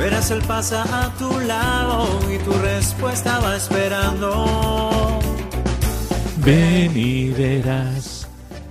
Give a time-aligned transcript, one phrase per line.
[0.00, 5.18] verás él pasa a tu lado y tu respuesta va esperando.
[6.38, 8.09] Ven y verás,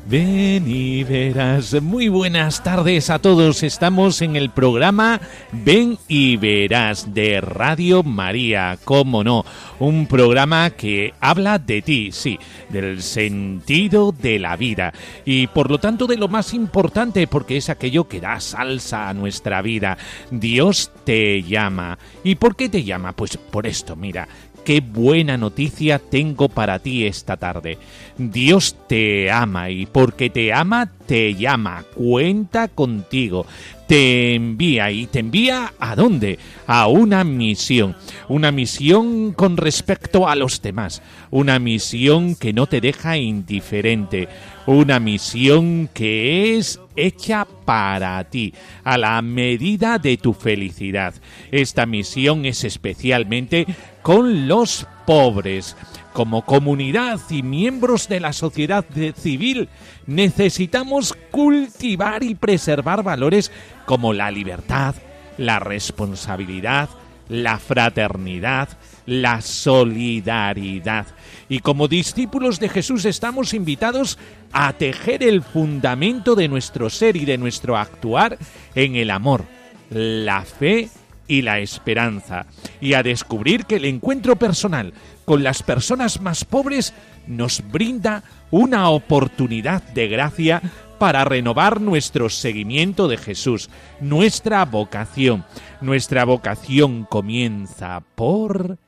[0.09, 1.79] ven y verás.
[1.83, 3.61] Muy buenas tardes a todos.
[3.61, 9.45] Estamos en el programa Ven y verás de Radio María, cómo no.
[9.77, 14.93] Un programa que habla de ti, sí, del sentido de la vida
[15.25, 19.13] y por lo tanto de lo más importante porque es aquello que da salsa a
[19.13, 19.97] nuestra vida.
[20.31, 21.99] Dios te llama.
[22.23, 23.13] ¿Y por qué te llama?
[23.13, 24.27] Pues por esto, mira,
[24.69, 27.77] qué buena noticia tengo para ti esta tarde.
[28.19, 33.45] Dios te ama y porque te ama, te llama, cuenta contigo,
[33.87, 36.37] te envía y te envía a dónde?
[36.67, 37.95] A una misión,
[38.27, 44.27] una misión con respecto a los demás, una misión que no te deja indiferente,
[44.65, 48.53] una misión que es hecha para ti,
[48.83, 51.15] a la medida de tu felicidad.
[51.51, 53.65] Esta misión es especialmente
[54.01, 55.75] con los pobres.
[56.19, 58.83] Como comunidad y miembros de la sociedad
[59.15, 59.69] civil
[60.05, 63.53] necesitamos cultivar y preservar valores
[63.85, 64.95] como la libertad,
[65.37, 66.89] la responsabilidad,
[67.29, 68.67] la fraternidad,
[69.05, 71.07] la solidaridad.
[71.47, 74.17] Y como discípulos de Jesús estamos invitados
[74.51, 78.37] a tejer el fundamento de nuestro ser y de nuestro actuar
[78.75, 79.45] en el amor,
[79.89, 80.89] la fe
[81.29, 82.47] y la esperanza,
[82.81, 84.93] y a descubrir que el encuentro personal
[85.29, 86.91] con las personas más pobres
[87.27, 90.59] nos brinda una oportunidad de gracia
[90.97, 93.69] para renovar nuestro seguimiento de Jesús,
[94.01, 95.45] nuestra vocación.
[95.81, 98.79] Nuestra vocación comienza por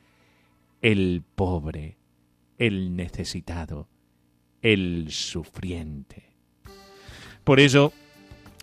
[0.80, 1.96] el pobre,
[2.58, 3.86] el necesitado,
[4.62, 6.24] el sufriente.
[7.44, 7.92] Por eso,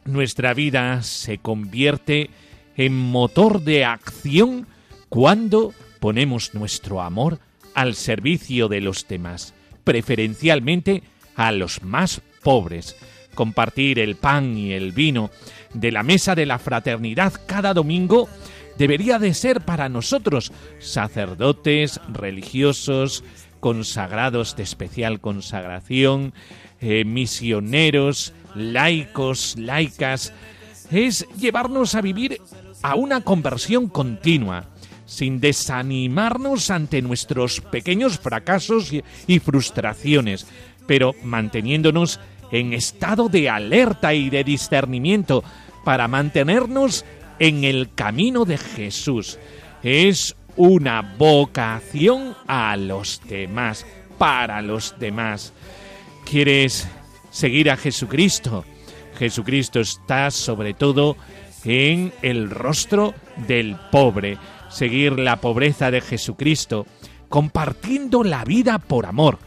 [0.03, 2.29] nuestra vida se convierte
[2.75, 4.67] en motor de acción
[5.07, 7.39] cuando ponemos nuestro amor
[7.79, 9.53] al servicio de los demás,
[9.85, 11.01] preferencialmente
[11.37, 12.97] a los más pobres.
[13.35, 15.31] Compartir el pan y el vino
[15.73, 18.27] de la mesa de la fraternidad cada domingo
[18.77, 23.23] debería de ser para nosotros, sacerdotes, religiosos,
[23.61, 26.33] consagrados de especial consagración,
[26.81, 30.33] eh, misioneros, laicos, laicas,
[30.91, 32.41] es llevarnos a vivir
[32.81, 34.67] a una conversión continua,
[35.09, 38.93] sin desanimarnos ante nuestros pequeños fracasos
[39.27, 40.45] y, frustraciones,
[40.85, 42.19] pero manteniéndonos
[42.51, 45.43] en estado de alerta y de discernimiento
[45.83, 47.05] para mantenernos
[47.39, 49.39] en el camino de Jesús.
[49.81, 53.87] Es una vocación a los demás,
[54.19, 55.53] para los demás.
[56.29, 56.87] ¿Quieres
[57.31, 58.63] seguir a Jesucristo?
[59.17, 61.17] Jesucristo está sobre todo
[61.65, 63.15] en el rostro
[63.47, 64.37] del pobre.
[64.69, 66.85] Seguir la pobreza de Jesucristo,
[67.27, 69.39] compartiendo la vida por amor,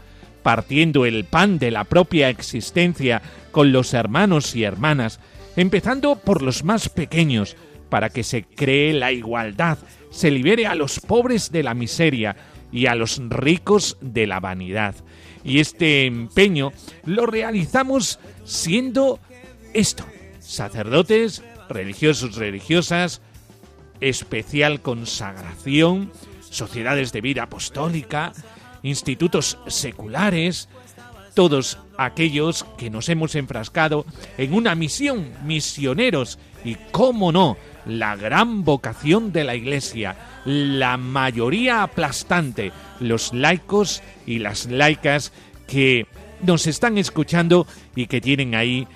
[0.43, 5.21] partiendo el pan de la propia existencia con los hermanos y hermanas,
[5.56, 7.56] empezando por los más pequeños,
[7.88, 9.78] para que se cree la igualdad,
[10.11, 12.37] se libere a los pobres de la miseria
[12.72, 14.94] y a los ricos de la vanidad.
[15.44, 16.72] Y este empeño
[17.05, 19.20] lo realizamos siendo
[19.75, 20.05] esto,
[20.38, 23.20] sacerdotes, religiosos, religiosas,
[24.02, 26.12] especial consagración,
[26.50, 28.32] sociedades de vida apostólica,
[28.82, 30.69] institutos seculares,
[31.34, 34.04] todos aquellos que nos hemos enfrascado
[34.37, 37.56] en una misión, misioneros, y cómo no,
[37.87, 45.32] la gran vocación de la Iglesia, la mayoría aplastante, los laicos y las laicas
[45.66, 46.06] que
[46.43, 47.66] nos están escuchando
[47.96, 48.87] y que tienen ahí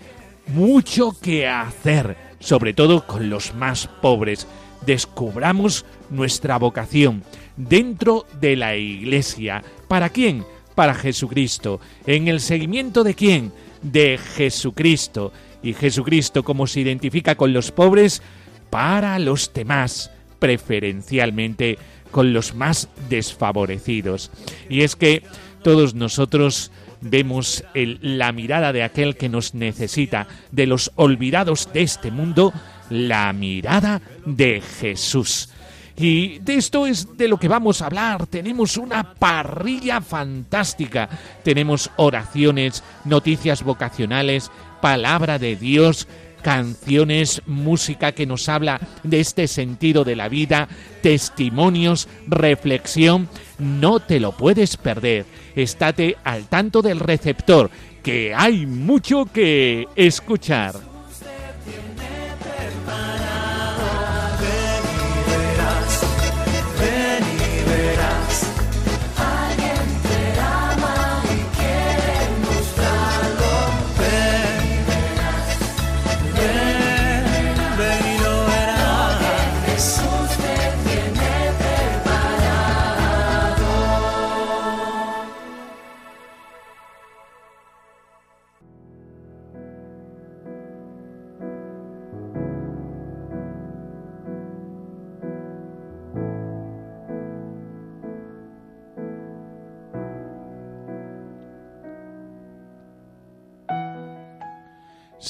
[0.49, 4.47] mucho que hacer, sobre todo con los más pobres.
[4.84, 7.23] Descubramos nuestra vocación
[7.56, 9.62] dentro de la Iglesia.
[9.88, 10.44] ¿Para quién?
[10.75, 11.81] Para Jesucristo.
[12.06, 13.52] ¿En el seguimiento de quién?
[13.82, 15.32] De Jesucristo.
[15.62, 18.23] Y Jesucristo, como se identifica con los pobres,
[18.70, 21.78] para los demás, preferencialmente
[22.11, 24.31] con los más desfavorecidos.
[24.69, 25.23] Y es que
[25.62, 26.70] todos nosotros
[27.00, 32.52] vemos la mirada de aquel que nos necesita, de los olvidados de este mundo,
[32.91, 35.50] la mirada de Jesús.
[35.97, 38.27] Y de esto es de lo que vamos a hablar.
[38.27, 41.09] Tenemos una parrilla fantástica.
[41.43, 44.50] Tenemos oraciones, noticias vocacionales,
[44.83, 46.06] palabra de Dios,
[46.43, 50.69] canciones, música que nos habla de este sentido de la vida,
[51.03, 53.29] testimonios, reflexión.
[53.59, 55.25] No te lo puedes perder.
[55.56, 57.71] Estate al tanto del receptor,
[58.03, 60.96] que hay mucho que escuchar.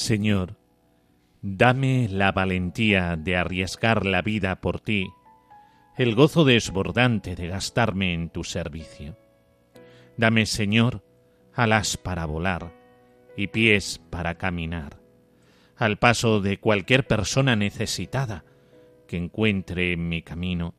[0.07, 0.55] Señor,
[1.41, 5.09] dame la valentía de arriesgar la vida por ti,
[5.97, 9.17] el gozo desbordante de gastarme en tu servicio.
[10.15, 11.03] Dame, Señor,
[11.53, 12.73] alas para volar
[13.35, 14.97] y pies para caminar,
[15.75, 18.45] al paso de cualquier persona necesitada
[19.09, 20.73] que encuentre en mi camino.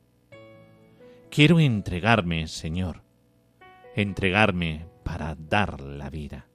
[1.31, 3.03] Quiero entregarme, Señor,
[3.95, 6.47] entregarme para dar la vida.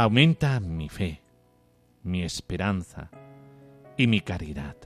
[0.00, 1.22] Aumenta mi fe,
[2.04, 3.10] mi esperanza
[3.96, 4.76] y mi caridad,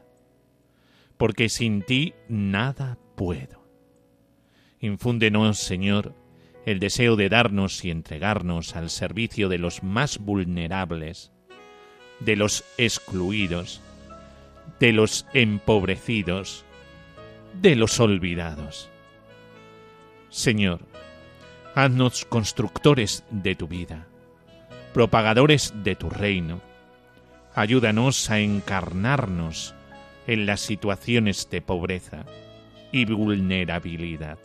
[1.18, 3.62] porque sin ti nada puedo.
[4.80, 6.14] Infúndenos, Señor,
[6.64, 11.30] el deseo de darnos y entregarnos al servicio de los más vulnerables,
[12.20, 13.82] de los excluidos,
[14.80, 16.64] de los empobrecidos,
[17.60, 18.88] de los olvidados.
[20.30, 20.80] Señor,
[21.74, 24.06] haznos constructores de tu vida
[24.92, 26.60] propagadores de tu reino.
[27.54, 29.74] Ayúdanos a encarnarnos
[30.26, 32.24] en las situaciones de pobreza
[32.92, 34.38] y vulnerabilidad,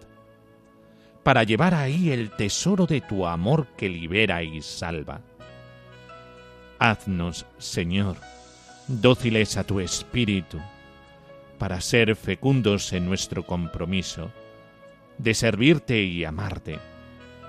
[1.24, 5.22] para llevar ahí el tesoro de tu amor que libera y salva.
[6.80, 8.16] Haznos, Señor,
[8.88, 10.60] dóciles a tu espíritu,
[11.58, 14.32] para ser fecundos en nuestro compromiso
[15.18, 16.78] de servirte y amarte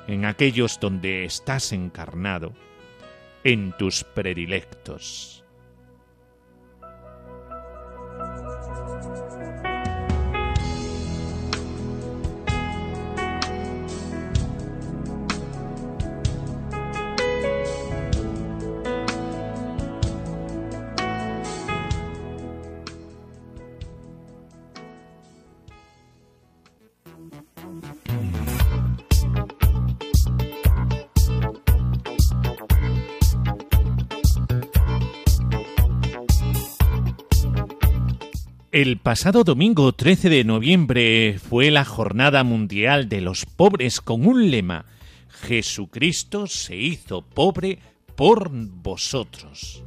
[0.06, 2.55] en aquellos donde estás encarnado
[3.44, 5.44] en tus predilectos.
[38.80, 44.52] El pasado domingo 13 de noviembre fue la Jornada Mundial de los Pobres con un
[44.52, 44.85] lema,
[45.28, 47.80] Jesucristo se hizo pobre
[48.14, 49.82] por vosotros.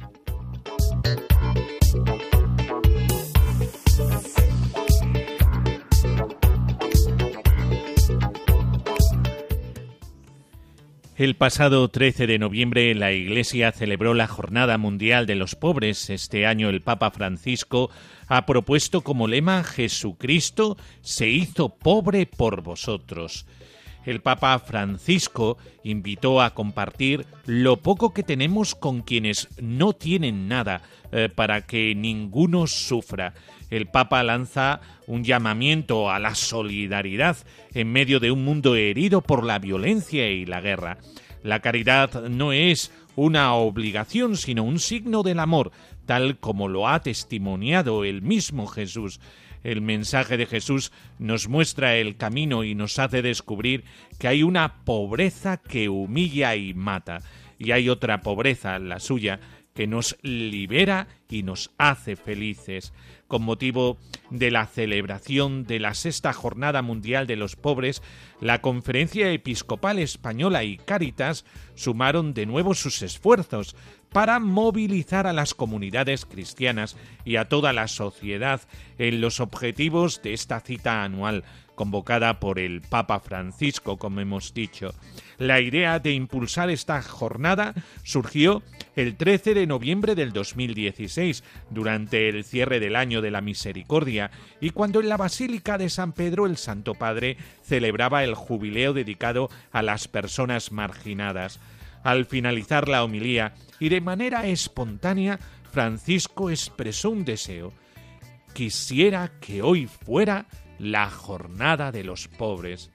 [11.22, 16.10] El pasado 13 de noviembre la Iglesia celebró la Jornada Mundial de los Pobres.
[16.10, 17.90] Este año el Papa Francisco
[18.34, 23.44] ha propuesto como lema Jesucristo se hizo pobre por vosotros.
[24.06, 30.80] El Papa Francisco invitó a compartir lo poco que tenemos con quienes no tienen nada,
[31.12, 33.34] eh, para que ninguno sufra.
[33.68, 37.36] El Papa lanza un llamamiento a la solidaridad
[37.74, 40.96] en medio de un mundo herido por la violencia y la guerra.
[41.42, 45.72] La caridad no es una obligación, sino un signo del amor,
[46.06, 49.20] tal como lo ha testimoniado el mismo Jesús.
[49.62, 53.84] El mensaje de Jesús nos muestra el camino y nos hace descubrir
[54.18, 57.20] que hay una pobreza que humilla y mata,
[57.58, 59.38] y hay otra pobreza, la suya,
[59.74, 62.92] que nos libera y nos hace felices.
[63.28, 63.98] Con motivo
[64.32, 68.02] de la celebración de la Sexta Jornada Mundial de los Pobres,
[68.40, 73.76] la Conferencia Episcopal Española y Cáritas sumaron de nuevo sus esfuerzos
[74.10, 78.62] para movilizar a las comunidades cristianas y a toda la sociedad
[78.98, 84.94] en los objetivos de esta cita anual convocada por el Papa Francisco, como hemos dicho.
[85.38, 88.62] La idea de impulsar esta jornada surgió
[88.96, 94.30] el 13 de noviembre del 2016, durante el cierre del año de la Misericordia,
[94.60, 99.48] y cuando en la Basílica de San Pedro el Santo Padre celebraba el jubileo dedicado
[99.70, 101.60] a las personas marginadas.
[102.02, 105.38] Al finalizar la homilía y de manera espontánea,
[105.70, 107.72] Francisco expresó un deseo.
[108.52, 110.46] Quisiera que hoy fuera
[110.78, 112.90] la jornada de los pobres.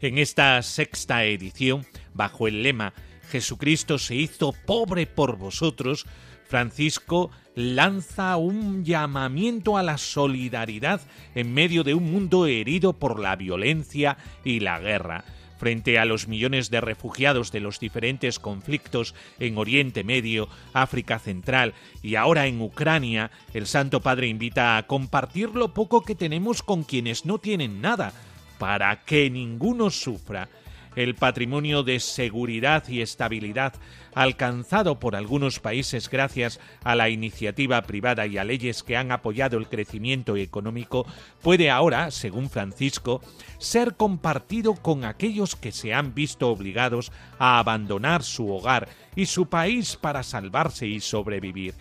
[0.00, 1.84] En esta sexta edición,
[2.14, 2.94] bajo el lema
[3.30, 6.06] Jesucristo se hizo pobre por vosotros,
[6.46, 11.00] Francisco lanza un llamamiento a la solidaridad
[11.34, 15.24] en medio de un mundo herido por la violencia y la guerra.
[15.58, 21.74] Frente a los millones de refugiados de los diferentes conflictos en Oriente Medio, África Central
[22.02, 26.82] y ahora en Ucrania, el Santo Padre invita a compartir lo poco que tenemos con
[26.82, 28.12] quienes no tienen nada,
[28.58, 30.48] para que ninguno sufra
[30.96, 33.74] el patrimonio de seguridad y estabilidad
[34.14, 39.56] alcanzado por algunos países gracias a la iniciativa privada y a leyes que han apoyado
[39.56, 41.06] el crecimiento económico
[41.42, 43.20] puede ahora, según Francisco,
[43.58, 49.48] ser compartido con aquellos que se han visto obligados a abandonar su hogar y su
[49.48, 51.74] país para salvarse y sobrevivir.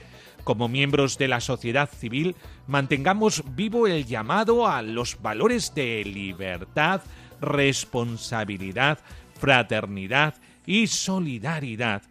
[0.43, 2.35] Como miembros de la sociedad civil,
[2.65, 7.01] mantengamos vivo el llamado a los valores de libertad,
[7.41, 8.99] responsabilidad,
[9.39, 12.03] fraternidad y solidaridad.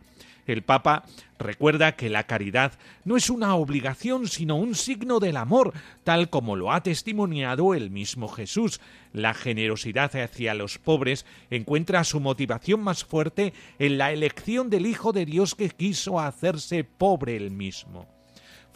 [0.47, 1.05] El Papa
[1.39, 2.73] recuerda que la caridad
[3.05, 7.91] no es una obligación sino un signo del amor, tal como lo ha testimoniado el
[7.91, 8.81] mismo Jesús.
[9.13, 15.13] La generosidad hacia los pobres encuentra su motivación más fuerte en la elección del Hijo
[15.13, 18.18] de Dios que quiso hacerse pobre él mismo.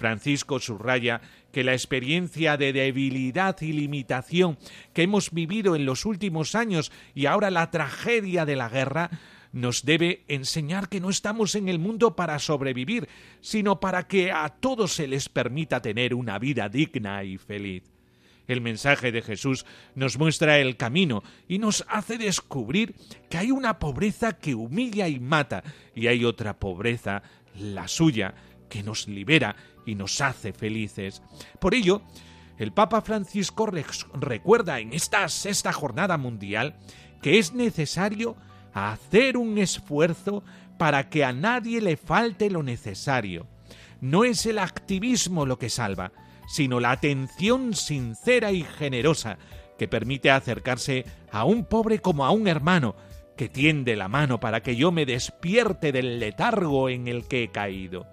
[0.03, 1.21] Francisco subraya
[1.53, 4.59] que la experiencia de debilidad y limitación
[4.93, 9.11] que hemos vivido en los últimos años y ahora la tragedia de la guerra
[9.53, 13.09] nos debe enseñar que no estamos en el mundo para sobrevivir,
[13.43, 17.85] sino para que a todos se les permita tener una vida digna y feliz.
[18.49, 22.97] El mensaje de Jesús nos muestra el camino y nos hace descubrir
[23.31, 25.63] que hay una pobreza que humilla y mata
[25.95, 27.23] y hay otra pobreza,
[27.55, 28.35] la suya,
[28.73, 31.23] que nos libera y nos hace felices.
[31.61, 32.01] Por ello,
[32.57, 36.79] el Papa Francisco recuerda en esta sexta jornada mundial
[37.21, 38.35] que es necesario
[38.73, 40.43] hacer un esfuerzo
[40.79, 43.47] para que a nadie le falte lo necesario.
[44.01, 46.13] No es el activismo lo que salva,
[46.49, 49.37] sino la atención sincera y generosa
[49.79, 52.97] que permite acercarse a un pobre como a un hermano,
[53.37, 57.49] que tiende la mano para que yo me despierte del letargo en el que he
[57.49, 58.07] caído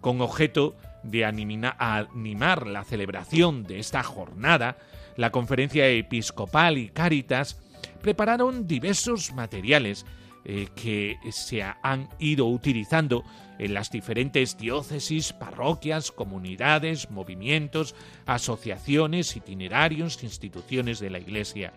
[0.00, 4.76] con objeto de animar la celebración de esta jornada,
[5.16, 7.60] la Conferencia Episcopal y Cáritas
[8.00, 10.06] prepararon diversos materiales
[10.44, 13.24] eh, que se han ido utilizando
[13.58, 21.72] en las diferentes diócesis, parroquias, comunidades, movimientos, asociaciones, itinerarios, instituciones de la Iglesia.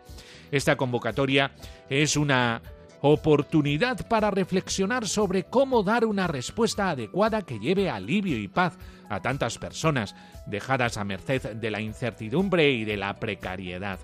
[0.52, 1.52] Esta convocatoria
[1.90, 2.62] es una
[3.02, 8.78] oportunidad para reflexionar sobre cómo dar una respuesta adecuada que lleve alivio y paz
[9.10, 10.16] a tantas personas
[10.46, 14.00] dejadas a merced de la incertidumbre y de la precariedad.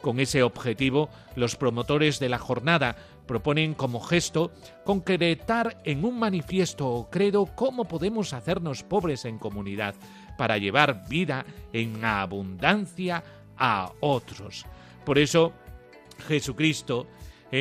[0.00, 4.52] Con ese objetivo, los promotores de la jornada proponen como gesto
[4.84, 9.94] concretar en un manifiesto o credo cómo podemos hacernos pobres en comunidad
[10.36, 13.24] para llevar vida en abundancia
[13.56, 14.66] a otros.
[15.06, 15.52] Por eso,
[16.28, 17.06] Jesucristo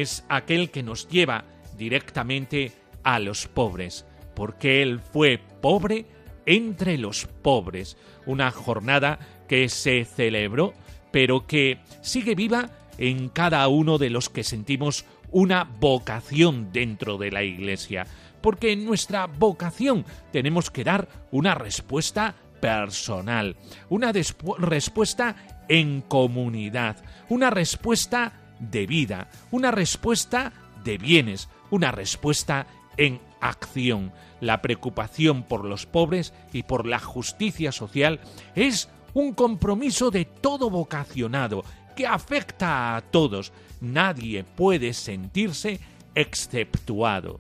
[0.02, 1.46] es aquel que nos lleva
[1.78, 2.72] directamente
[3.04, 6.06] a los pobres, porque Él fue pobre
[6.46, 10.74] entre los pobres, una jornada que se celebró,
[11.12, 17.32] pero que sigue viva en cada uno de los que sentimos una vocación dentro de
[17.32, 18.06] la Iglesia,
[18.42, 23.58] porque en nuestra vocación tenemos que dar una respuesta personal,
[23.90, 25.36] una respuesta
[25.68, 26.98] en comunidad,
[27.30, 30.54] una respuesta de vida, una respuesta
[30.84, 32.68] de bienes, una respuesta
[32.98, 34.12] en acción.
[34.42, 38.20] La preocupación por los pobres y por la justicia social
[38.56, 41.64] es un compromiso de todo vocacionado
[41.96, 43.54] que afecta a todos.
[43.82, 45.80] Nadie puede sentirse
[46.16, 47.40] exceptuado.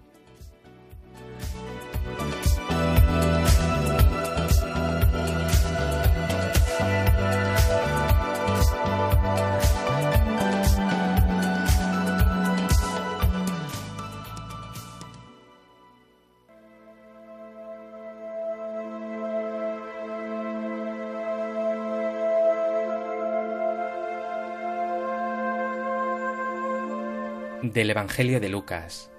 [27.63, 29.09] Del Evangelio de Lucas.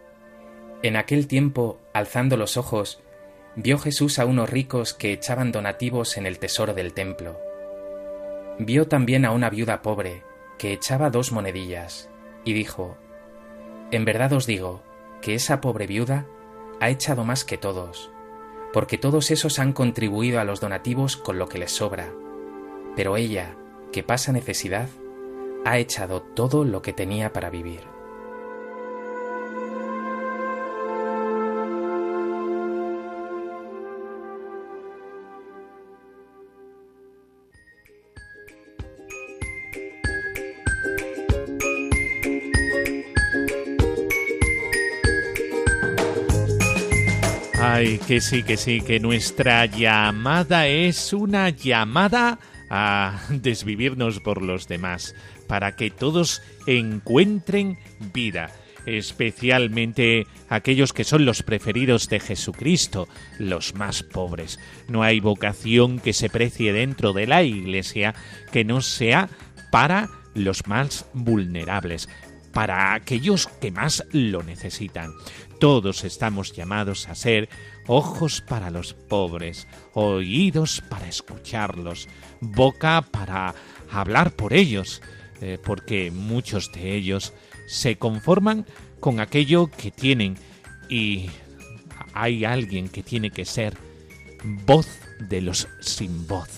[0.82, 3.00] En aquel tiempo, alzando los ojos,
[3.56, 7.40] vio Jesús a unos ricos que echaban donativos en el tesoro del templo.
[8.58, 10.24] Vio también a una viuda pobre
[10.58, 12.10] que echaba dos monedillas,
[12.44, 12.98] y dijo,
[13.90, 14.82] En verdad os digo
[15.22, 16.26] que esa pobre viuda
[16.80, 18.10] ha echado más que todos,
[18.74, 22.12] porque todos esos han contribuido a los donativos con lo que les sobra,
[22.94, 23.56] pero ella,
[23.90, 24.90] que pasa necesidad,
[25.64, 27.93] ha echado todo lo que tenía para vivir.
[48.06, 55.14] Que sí, que sí, que nuestra llamada es una llamada a desvivirnos por los demás,
[55.46, 57.78] para que todos encuentren
[58.12, 58.50] vida,
[58.84, 63.08] especialmente aquellos que son los preferidos de Jesucristo,
[63.38, 64.58] los más pobres.
[64.88, 68.14] No hay vocación que se precie dentro de la Iglesia
[68.52, 69.30] que no sea
[69.70, 72.08] para los más vulnerables,
[72.52, 75.12] para aquellos que más lo necesitan.
[75.58, 77.48] Todos estamos llamados a ser
[77.86, 82.08] ojos para los pobres, oídos para escucharlos,
[82.40, 83.54] boca para
[83.90, 85.02] hablar por ellos,
[85.40, 87.32] eh, porque muchos de ellos
[87.66, 88.66] se conforman
[89.00, 90.36] con aquello que tienen
[90.88, 91.30] y
[92.12, 93.76] hay alguien que tiene que ser
[94.42, 94.88] voz
[95.18, 96.48] de los sin voz.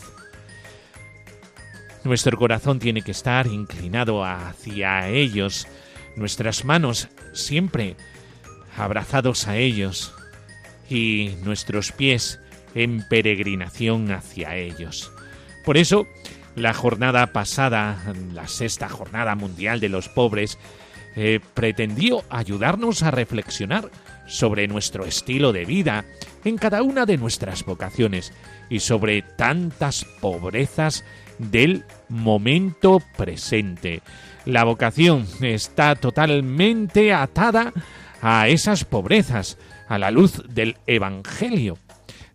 [2.05, 5.67] Nuestro corazón tiene que estar inclinado hacia ellos,
[6.15, 7.97] nuestras manos siempre
[8.77, 10.16] abrazados a ellos
[10.89, 12.41] y nuestros pies
[12.75, 15.13] en peregrinación hacia ellos.
[15.65, 16.07] Por eso,
[16.55, 17.99] la jornada pasada,
[18.33, 20.59] la sexta jornada mundial de los pobres,
[21.17, 23.91] eh, pretendió ayudarnos a reflexionar
[24.27, 26.05] sobre nuestro estilo de vida
[26.45, 28.33] en cada una de nuestras vocaciones
[28.69, 31.05] y sobre tantas pobrezas
[31.39, 34.03] del momento presente.
[34.45, 37.73] La vocación está totalmente atada
[38.21, 41.79] a esas pobrezas, a la luz del Evangelio.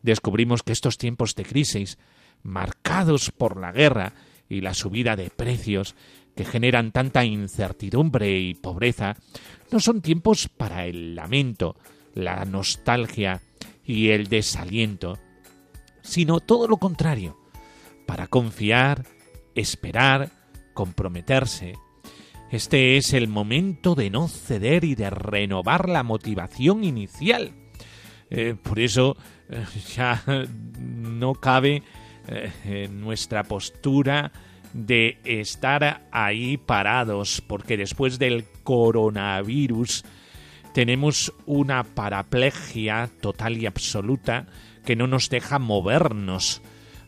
[0.01, 1.97] Descubrimos que estos tiempos de crisis,
[2.43, 4.13] marcados por la guerra
[4.49, 5.95] y la subida de precios
[6.35, 9.15] que generan tanta incertidumbre y pobreza,
[9.71, 11.75] no son tiempos para el lamento,
[12.13, 13.41] la nostalgia
[13.85, 15.17] y el desaliento,
[16.01, 17.37] sino todo lo contrario,
[18.05, 19.05] para confiar,
[19.55, 20.29] esperar,
[20.73, 21.75] comprometerse,
[22.51, 27.53] este es el momento de no ceder y de renovar la motivación inicial.
[28.29, 29.15] Eh, por eso
[29.49, 30.21] eh, ya
[30.79, 31.81] no cabe
[32.27, 34.33] eh, nuestra postura
[34.73, 40.03] de estar ahí parados, porque después del coronavirus
[40.73, 44.47] tenemos una paraplegia total y absoluta
[44.85, 46.61] que no nos deja movernos.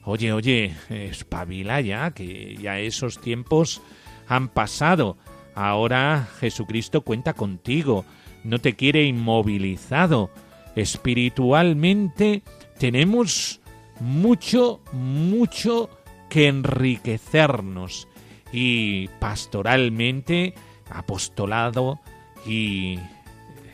[0.05, 3.81] Oye, oye, espabila ya, que ya esos tiempos
[4.27, 5.17] han pasado.
[5.55, 8.05] Ahora Jesucristo cuenta contigo,
[8.43, 10.29] no te quiere inmovilizado.
[10.75, 12.41] Espiritualmente
[12.79, 13.61] tenemos
[13.99, 15.89] mucho, mucho
[16.29, 18.07] que enriquecernos
[18.51, 20.55] y pastoralmente,
[20.89, 21.99] apostolado
[22.45, 22.99] y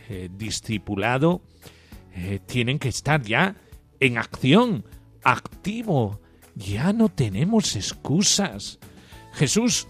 [0.09, 1.41] eh, discipulado
[2.13, 3.55] eh, tienen que estar ya
[3.99, 4.83] en acción,
[5.23, 6.19] activo.
[6.55, 8.79] Ya no tenemos excusas.
[9.33, 9.87] Jesús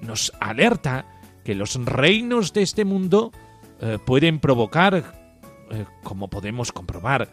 [0.00, 1.06] nos alerta
[1.44, 3.32] que los reinos de este mundo
[3.80, 5.14] eh, pueden provocar,
[5.70, 7.28] eh, como podemos comprobar,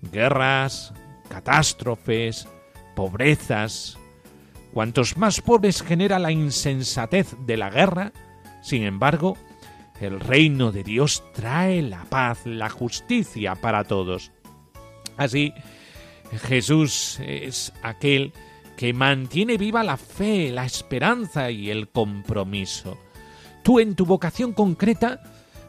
[0.00, 0.92] guerras,
[1.28, 2.48] catástrofes,
[2.94, 3.98] pobrezas.
[4.72, 8.12] Cuantos más pobres genera la insensatez de la guerra,
[8.62, 9.36] sin embargo,
[10.00, 14.32] el reino de Dios trae la paz, la justicia para todos.
[15.16, 15.52] Así,
[16.48, 18.32] Jesús es aquel
[18.76, 22.98] que mantiene viva la fe, la esperanza y el compromiso.
[23.62, 25.22] Tú en tu vocación concreta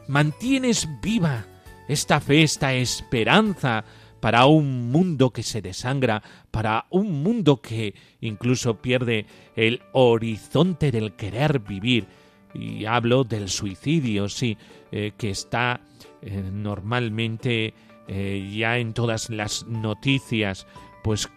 [0.07, 1.45] mantienes viva
[1.87, 3.85] esta fe, esta esperanza
[4.19, 11.13] para un mundo que se desangra, para un mundo que incluso pierde el horizonte del
[11.15, 12.07] querer vivir.
[12.53, 14.57] Y hablo del suicidio, sí,
[14.91, 15.81] eh, que está
[16.21, 17.73] eh, normalmente
[18.07, 20.67] eh, ya en todas las noticias,
[21.03, 21.29] pues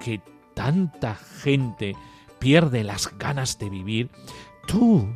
[0.00, 0.20] que
[0.58, 1.94] tanta gente
[2.40, 4.10] pierde las ganas de vivir,
[4.66, 5.08] tú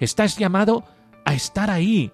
[0.00, 0.82] estás llamado
[1.26, 2.10] a estar ahí,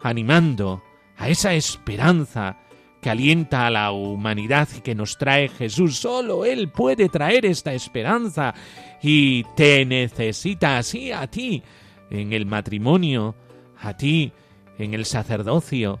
[0.00, 0.82] animando
[1.18, 2.56] a esa esperanza
[3.02, 5.98] que alienta a la humanidad y que nos trae Jesús.
[5.98, 8.54] Solo Él puede traer esta esperanza
[9.02, 11.62] y te necesita así a ti
[12.08, 13.34] en el matrimonio,
[13.82, 14.32] a ti
[14.78, 16.00] en el sacerdocio,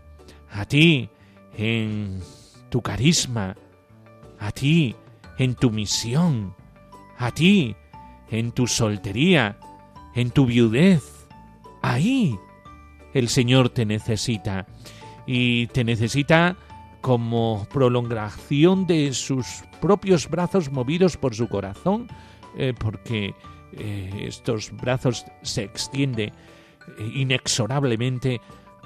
[0.50, 1.10] a ti
[1.58, 2.22] en
[2.70, 3.54] tu carisma,
[4.38, 4.96] a ti
[5.38, 6.54] en tu misión,
[7.18, 7.76] a ti
[8.30, 9.58] en tu soltería,
[10.14, 11.28] en tu viudez.
[11.82, 12.38] Ahí
[13.12, 14.66] el Señor te necesita
[15.26, 16.56] y te necesita
[17.00, 22.08] como prolongación de sus propios brazos movidos por su corazón,
[22.56, 23.34] eh, porque
[23.72, 28.40] eh, estos brazos se extienden eh, inexorablemente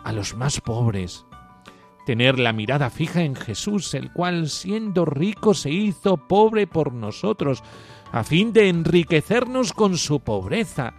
[0.05, 1.25] a los más pobres.
[2.09, 7.63] Tener la mirada fija en Jesús, el cual siendo rico se hizo pobre por nosotros,
[8.13, 10.95] a fin de enriquecernos con su pobreza.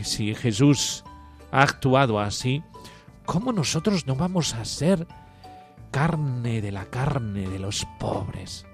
[0.00, 1.04] si Jesús
[1.50, 2.62] ha actuado así,
[3.26, 5.06] ¿cómo nosotros no vamos a ser
[5.90, 8.64] carne de la carne de los pobres.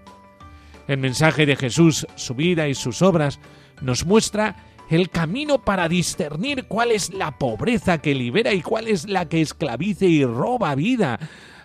[0.87, 3.41] El mensaje de Jesús, su vida y sus obras
[3.81, 4.55] nos muestra
[4.91, 9.41] el camino para discernir cuál es la pobreza que libera y cuál es la que
[9.41, 11.19] esclavice y roba vida.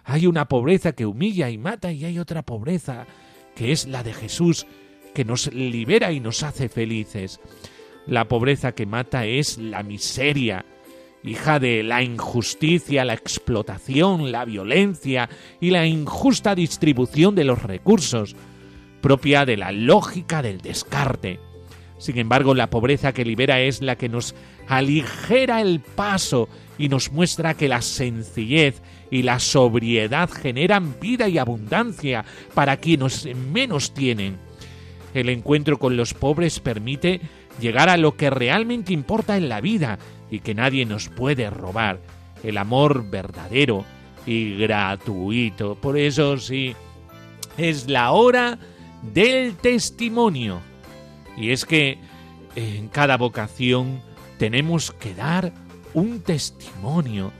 [0.03, 3.05] Hay una pobreza que humilla y mata y hay otra pobreza
[3.55, 4.65] que es la de Jesús,
[5.13, 7.39] que nos libera y nos hace felices.
[8.08, 10.65] La pobreza que mata es la miseria,
[11.23, 15.29] hija de la injusticia, la explotación, la violencia
[15.60, 18.36] y la injusta distribución de los recursos,
[19.01, 21.48] propia de la lógica del descarte.
[21.99, 24.33] Sin embargo, la pobreza que libera es la que nos
[24.67, 28.81] aligera el paso y nos muestra que la sencillez
[29.12, 34.38] y la sobriedad generan vida y abundancia para quienes menos tienen.
[35.13, 37.19] El encuentro con los pobres permite
[37.59, 39.99] llegar a lo que realmente importa en la vida
[40.31, 41.99] y que nadie nos puede robar,
[42.43, 43.83] el amor verdadero
[44.25, 45.75] y gratuito.
[45.75, 46.75] Por eso sí,
[47.57, 48.57] es la hora
[49.13, 50.68] del testimonio.
[51.39, 51.97] Y es que
[52.56, 54.02] en cada vocación
[54.38, 55.54] tenemos que dar
[55.93, 57.32] un testimonio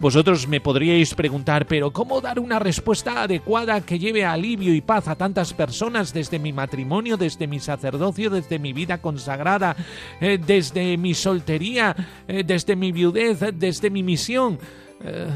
[0.00, 5.08] vosotros me podríais preguntar, pero ¿cómo dar una respuesta adecuada que lleve alivio y paz
[5.08, 9.74] a tantas personas desde mi matrimonio, desde mi sacerdocio, desde mi vida consagrada,
[10.20, 11.96] eh, desde mi soltería,
[12.28, 14.60] eh, desde mi viudez, desde mi misión?
[15.02, 15.26] Eh,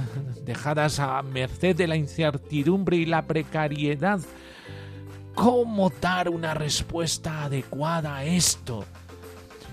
[0.44, 4.20] dejadas a merced de la incertidumbre y la precariedad.
[5.34, 8.84] ¿Cómo dar una respuesta adecuada a esto?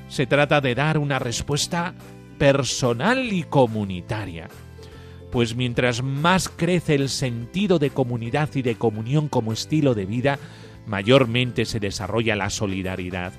[0.07, 1.93] Se trata de dar una respuesta
[2.37, 4.47] personal y comunitaria
[5.31, 10.39] pues mientras más crece el sentido de comunidad y de comunión como estilo de vida,
[10.87, 13.33] mayormente se desarrolla la solidaridad.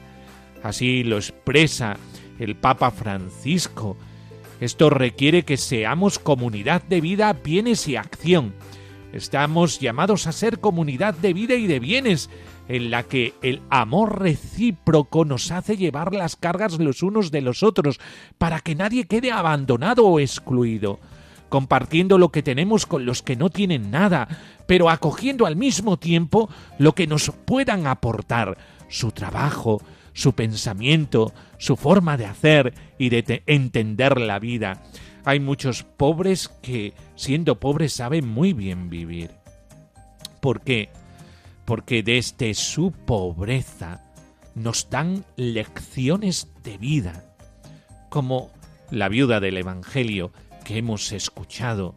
[0.62, 1.96] Así lo expresa
[2.38, 3.96] el Papa Francisco.
[4.60, 8.54] Esto requiere que seamos comunidad de vida, bienes y acción.
[9.12, 12.30] Estamos llamados a ser comunidad de vida y de bienes,
[12.68, 17.62] en la que el amor recíproco nos hace llevar las cargas los unos de los
[17.62, 17.98] otros,
[18.38, 21.00] para que nadie quede abandonado o excluido
[21.50, 24.28] compartiendo lo que tenemos con los que no tienen nada,
[24.66, 28.56] pero acogiendo al mismo tiempo lo que nos puedan aportar,
[28.88, 29.82] su trabajo,
[30.14, 34.82] su pensamiento, su forma de hacer y de entender la vida.
[35.24, 39.30] Hay muchos pobres que, siendo pobres, saben muy bien vivir.
[40.40, 40.88] ¿Por qué?
[41.64, 44.04] Porque desde su pobreza
[44.54, 47.34] nos dan lecciones de vida,
[48.08, 48.50] como
[48.90, 50.32] la viuda del Evangelio
[50.76, 51.94] hemos escuchado.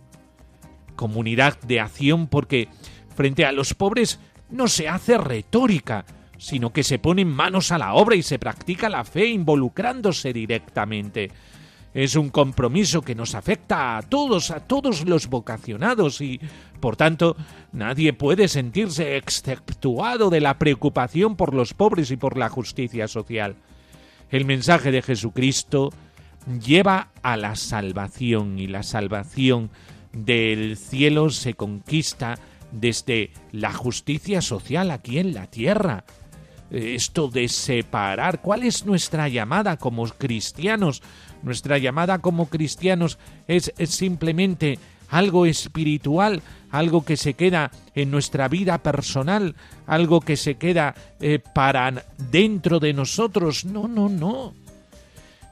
[0.95, 2.69] Comunidad de acción porque
[3.15, 6.05] frente a los pobres no se hace retórica,
[6.37, 11.31] sino que se ponen manos a la obra y se practica la fe involucrándose directamente.
[11.93, 16.39] Es un compromiso que nos afecta a todos, a todos los vocacionados y,
[16.79, 17.35] por tanto,
[17.71, 23.55] nadie puede sentirse exceptuado de la preocupación por los pobres y por la justicia social.
[24.31, 25.91] El mensaje de Jesucristo
[26.65, 29.69] lleva a la salvación y la salvación
[30.11, 32.39] del cielo se conquista
[32.71, 36.05] desde la justicia social aquí en la tierra.
[36.71, 41.03] Esto de separar, ¿cuál es nuestra llamada como cristianos?
[41.43, 44.79] Nuestra llamada como cristianos es, simplemente
[45.09, 51.39] algo espiritual, algo que se queda en nuestra vida personal, algo que se queda eh,
[51.53, 53.65] para dentro de nosotros.
[53.65, 54.53] No, no, no.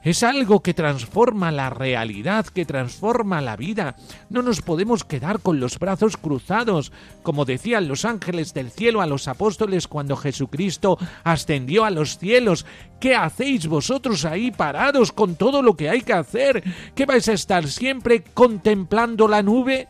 [0.02, 3.94] Es algo que transforma la realidad, que transforma la vida.
[4.30, 6.90] No nos podemos quedar con los brazos cruzados,
[7.22, 12.66] como decían los ángeles del cielo a los apóstoles cuando Jesucristo ascendió a los cielos.
[12.98, 16.64] ¿Qué hacéis vosotros ahí parados con todo lo que hay que hacer?
[16.96, 19.86] ¿Qué vais a estar siempre contemplando la nube?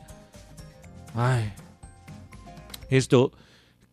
[1.14, 1.52] Ay.
[2.90, 3.32] Esto,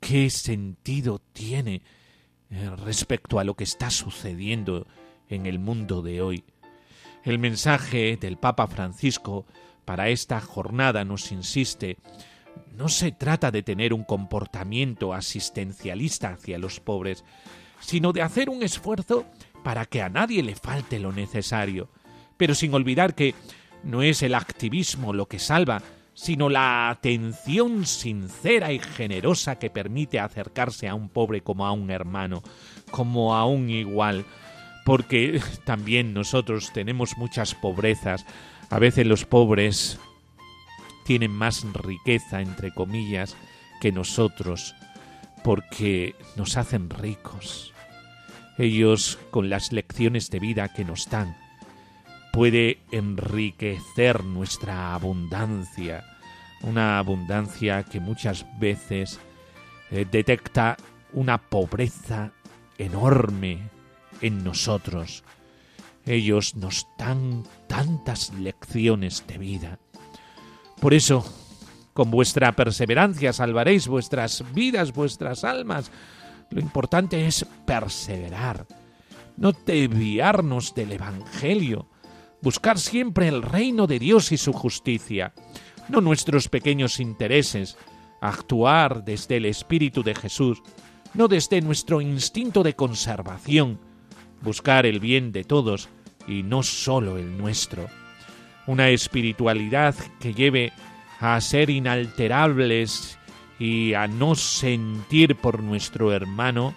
[0.01, 1.81] ¿qué sentido tiene
[2.49, 4.85] eh, respecto a lo que está sucediendo?
[5.29, 6.43] En el mundo de hoy.
[7.23, 9.45] El mensaje del Papa Francisco
[9.85, 11.97] para esta jornada nos insiste
[12.75, 17.25] no se trata de tener un comportamiento asistencialista hacia los pobres,
[17.79, 19.25] sino de hacer un esfuerzo
[19.63, 21.89] para que a nadie le falte lo necesario,
[22.37, 23.35] pero sin olvidar que
[23.83, 25.81] no es el activismo lo que salva,
[26.13, 31.91] sino la atención sincera y generosa que permite acercarse a un pobre como a un
[31.91, 32.43] hermano,
[32.91, 34.25] como a un igual,
[34.85, 38.25] porque también nosotros tenemos muchas pobrezas.
[38.69, 39.99] A veces los pobres
[41.05, 43.35] tienen más riqueza, entre comillas,
[43.81, 44.75] que nosotros,
[45.43, 47.73] porque nos hacen ricos.
[48.57, 51.35] Ellos, con las lecciones de vida que nos dan,
[52.31, 56.03] puede enriquecer nuestra abundancia,
[56.61, 59.19] una abundancia que muchas veces
[59.91, 60.77] eh, detecta
[61.13, 62.31] una pobreza
[62.77, 63.69] enorme
[64.21, 65.23] en nosotros.
[66.05, 69.79] Ellos nos dan tantas lecciones de vida
[70.79, 71.25] por eso,
[71.93, 75.91] con vuestra perseverancia salvaréis vuestras vidas, vuestras almas.
[76.51, 78.65] Lo importante es perseverar,
[79.35, 81.87] no desviarnos del Evangelio,
[82.41, 85.33] buscar siempre el reino de Dios y su justicia,
[85.89, 87.77] no nuestros pequeños intereses,
[88.21, 90.61] actuar desde el Espíritu de Jesús,
[91.13, 93.79] no desde nuestro instinto de conservación,
[94.41, 95.89] buscar el bien de todos
[96.27, 97.87] y no solo el nuestro
[98.69, 100.71] una espiritualidad que lleve
[101.19, 103.17] a ser inalterables
[103.57, 106.75] y a no sentir por nuestro hermano,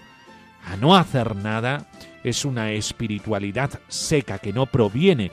[0.65, 1.87] a no hacer nada,
[2.25, 5.31] es una espiritualidad seca que no proviene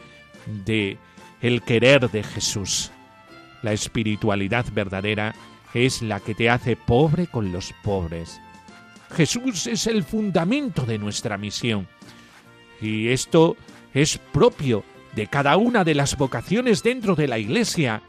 [0.66, 0.98] de
[1.42, 2.92] el querer de Jesús.
[3.62, 5.34] La espiritualidad verdadera
[5.74, 8.42] es la que te hace pobre con los pobres.
[9.12, 11.88] Jesús es el fundamento de nuestra misión.
[12.82, 13.56] Y esto
[13.94, 14.84] es propio
[15.16, 18.04] de cada una de las vocaciones dentro de la Iglesia.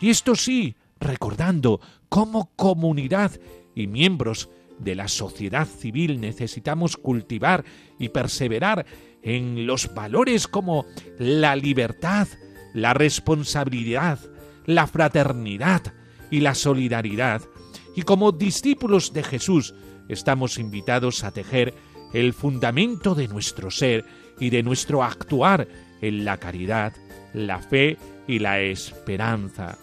[0.00, 3.32] Y esto sí, recordando cómo comunidad
[3.74, 4.48] y miembros
[4.78, 7.64] de la sociedad civil necesitamos cultivar
[7.98, 8.86] y perseverar
[9.22, 10.84] en los valores como
[11.18, 12.28] la libertad,
[12.74, 14.18] la responsabilidad,
[14.66, 15.94] la fraternidad
[16.30, 17.42] y la solidaridad.
[17.96, 19.74] Y como discípulos de Jesús
[20.08, 21.74] estamos invitados a tejer
[22.14, 24.04] el fundamento de nuestro ser
[24.40, 25.68] y de nuestro actuar
[26.00, 26.94] en la caridad,
[27.34, 29.76] la fe y la esperanza.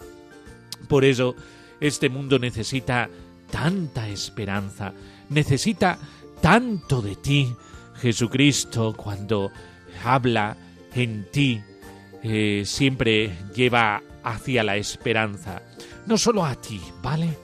[0.88, 1.36] Por eso,
[1.80, 3.08] este mundo necesita
[3.50, 4.92] tanta esperanza,
[5.28, 5.98] necesita
[6.40, 7.54] tanto de ti.
[8.00, 9.52] Jesucristo, cuando
[10.02, 10.56] habla
[10.94, 11.60] en ti,
[12.22, 15.62] eh, siempre lleva hacia la esperanza.
[16.06, 17.36] No solo a ti, ¿vale?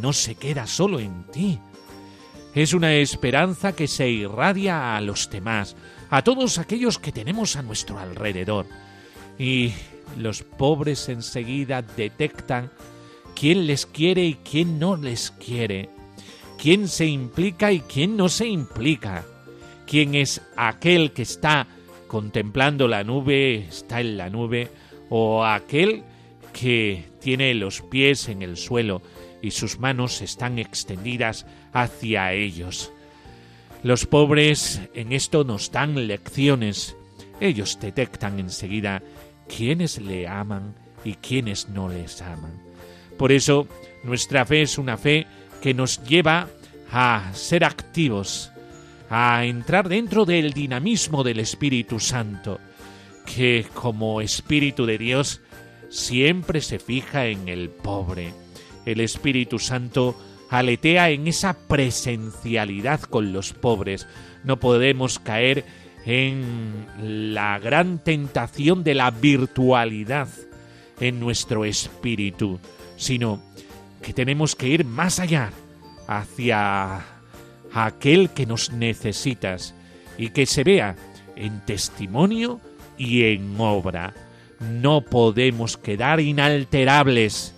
[0.00, 1.58] No se queda solo en ti.
[2.60, 5.76] Es una esperanza que se irradia a los demás,
[6.10, 8.66] a todos aquellos que tenemos a nuestro alrededor.
[9.38, 9.72] Y
[10.18, 12.70] los pobres enseguida detectan
[13.34, 15.88] quién les quiere y quién no les quiere,
[16.58, 19.24] quién se implica y quién no se implica,
[19.86, 21.66] quién es aquel que está
[22.08, 24.68] contemplando la nube, está en la nube,
[25.08, 26.02] o aquel
[26.52, 29.00] que tiene los pies en el suelo
[29.42, 32.92] y sus manos están extendidas hacia ellos.
[33.82, 36.96] Los pobres en esto nos dan lecciones.
[37.40, 39.02] Ellos detectan enseguida
[39.48, 40.74] quiénes le aman
[41.04, 42.52] y quiénes no les aman.
[43.16, 43.66] Por eso
[44.04, 45.26] nuestra fe es una fe
[45.62, 46.48] que nos lleva
[46.92, 48.50] a ser activos,
[49.08, 52.60] a entrar dentro del dinamismo del Espíritu Santo,
[53.24, 55.40] que como Espíritu de Dios
[55.88, 58.32] siempre se fija en el pobre.
[58.86, 60.16] El Espíritu Santo
[60.50, 64.06] aletea en esa presencialidad con los pobres.
[64.44, 65.64] No podemos caer
[66.04, 66.86] en
[67.34, 70.28] la gran tentación de la virtualidad
[70.98, 72.58] en nuestro espíritu,
[72.96, 73.42] sino
[74.02, 75.50] que tenemos que ir más allá,
[76.06, 77.04] hacia
[77.72, 79.74] aquel que nos necesitas
[80.18, 80.96] y que se vea
[81.36, 82.60] en testimonio
[82.98, 84.14] y en obra.
[84.58, 87.54] No podemos quedar inalterables.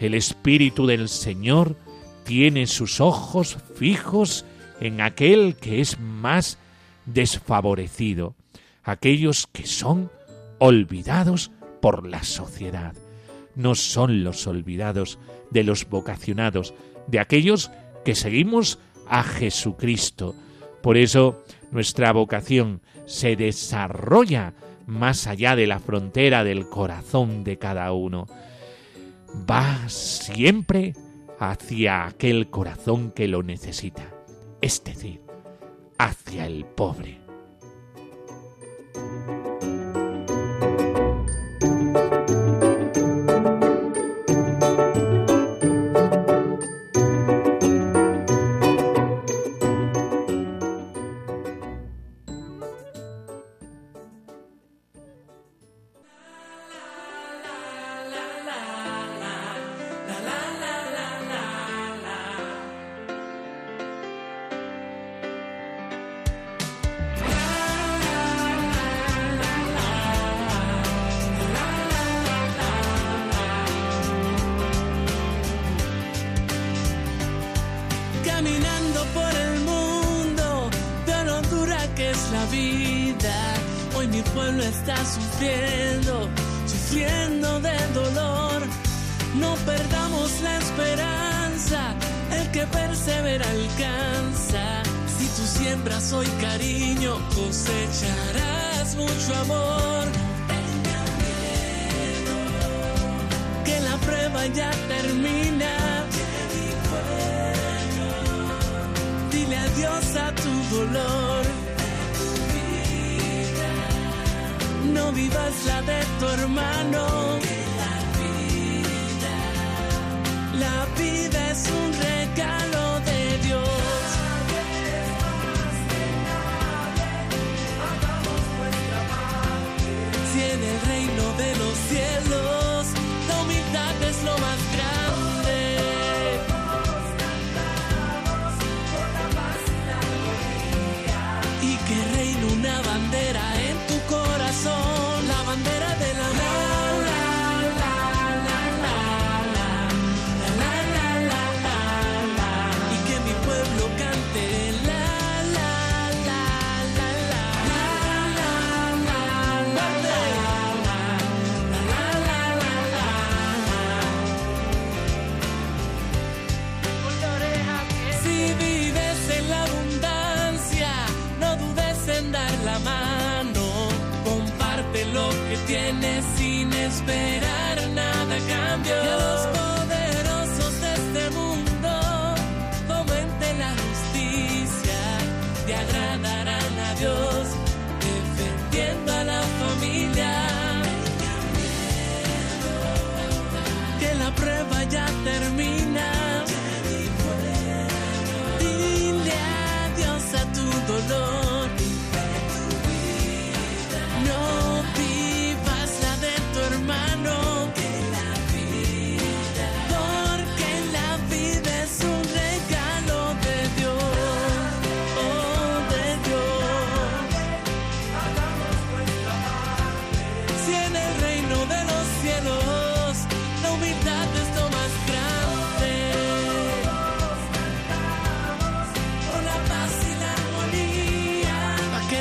[0.00, 1.76] El Espíritu del Señor
[2.24, 4.46] tiene sus ojos fijos
[4.80, 6.56] en aquel que es más
[7.04, 8.34] desfavorecido,
[8.82, 10.10] aquellos que son
[10.58, 11.50] olvidados
[11.82, 12.94] por la sociedad.
[13.54, 15.18] No son los olvidados
[15.50, 16.72] de los vocacionados,
[17.06, 17.70] de aquellos
[18.02, 20.34] que seguimos a Jesucristo.
[20.82, 24.54] Por eso nuestra vocación se desarrolla
[24.86, 28.26] más allá de la frontera del corazón de cada uno.
[29.50, 30.94] Va siempre
[31.38, 34.12] hacia aquel corazón que lo necesita,
[34.60, 35.22] es decir,
[35.98, 37.19] hacia el pobre.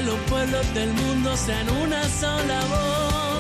[0.10, 3.38] Los pueblos del mundo sean una sola voz.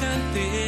[0.00, 0.59] Cante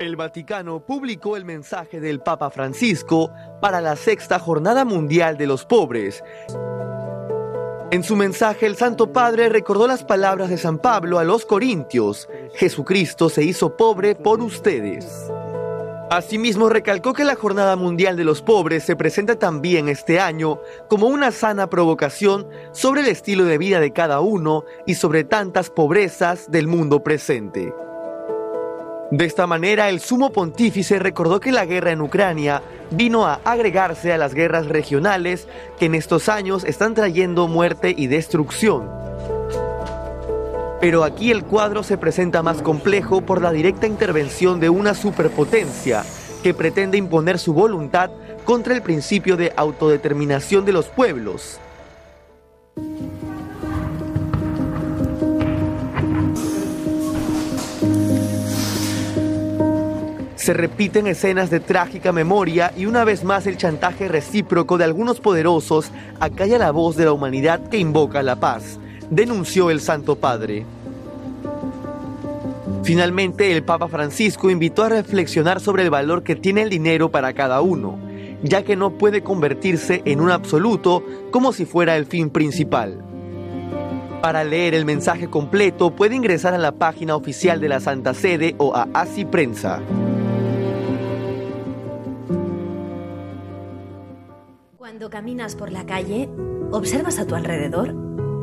[0.00, 3.30] El Vaticano publicó el mensaje del Papa Francisco
[3.60, 6.24] para la sexta Jornada Mundial de los Pobres.
[7.90, 12.30] En su mensaje, el Santo Padre recordó las palabras de San Pablo a los Corintios,
[12.54, 15.06] Jesucristo se hizo pobre por ustedes.
[16.10, 21.08] Asimismo, recalcó que la Jornada Mundial de los Pobres se presenta también este año como
[21.08, 26.50] una sana provocación sobre el estilo de vida de cada uno y sobre tantas pobrezas
[26.50, 27.74] del mundo presente.
[29.10, 34.12] De esta manera, el sumo pontífice recordó que la guerra en Ucrania vino a agregarse
[34.12, 35.48] a las guerras regionales
[35.80, 38.88] que en estos años están trayendo muerte y destrucción.
[40.80, 46.04] Pero aquí el cuadro se presenta más complejo por la directa intervención de una superpotencia
[46.44, 48.10] que pretende imponer su voluntad
[48.44, 51.58] contra el principio de autodeterminación de los pueblos.
[60.50, 65.20] Se repiten escenas de trágica memoria y una vez más el chantaje recíproco de algunos
[65.20, 68.80] poderosos acalla la voz de la humanidad que invoca la paz,
[69.10, 70.66] denunció el Santo Padre.
[72.82, 77.32] Finalmente, el Papa Francisco invitó a reflexionar sobre el valor que tiene el dinero para
[77.32, 77.96] cada uno,
[78.42, 82.98] ya que no puede convertirse en un absoluto como si fuera el fin principal.
[84.20, 88.56] Para leer el mensaje completo puede ingresar a la página oficial de la Santa Sede
[88.58, 89.80] o a Así Prensa.
[94.90, 96.28] Cuando caminas por la calle,
[96.72, 97.94] observas a tu alrededor,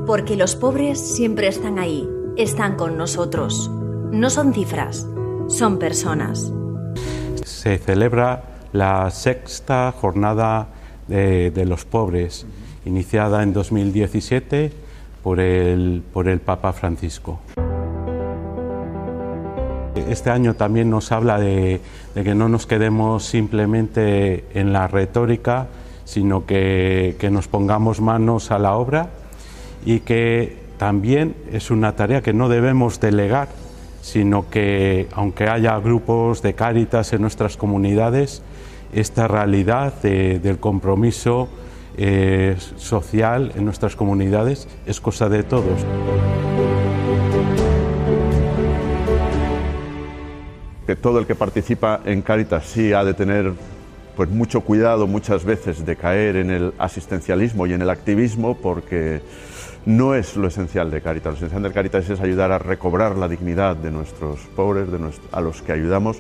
[0.06, 3.70] porque los pobres siempre están ahí, están con nosotros.
[4.14, 5.06] No son cifras,
[5.50, 6.54] son personas.
[7.44, 10.70] Se celebra la sexta jornada
[11.10, 12.46] de, los pobres,
[12.86, 14.72] iniciada en 2017
[15.24, 17.42] por el, por el Papa Francisco.
[20.10, 21.82] Este año también nos habla de
[22.16, 25.68] que no nos quedemos simplemente en la retórica,
[26.08, 29.10] sino que, que nos pongamos manos a la obra
[29.86, 33.50] y que también es una tarea que no debemos delegar,
[34.02, 38.42] sino que aunque haya grupos de cáritas en nuestras comunidades,
[38.94, 41.50] esta realidad de- del compromiso
[41.98, 45.84] eh, social en nuestras comunidades es cosa de todos.
[50.86, 53.52] que todo el que participa en Cáritas sí ha de tener
[54.18, 59.22] pues mucho cuidado muchas veces de caer en el asistencialismo y en el activismo porque
[59.86, 61.34] no es lo esencial de Cáritas.
[61.34, 65.30] Lo esencial de Cáritas es ayudar a recobrar la dignidad de nuestros pobres, de nuestro-
[65.32, 66.18] a los que ayudamos,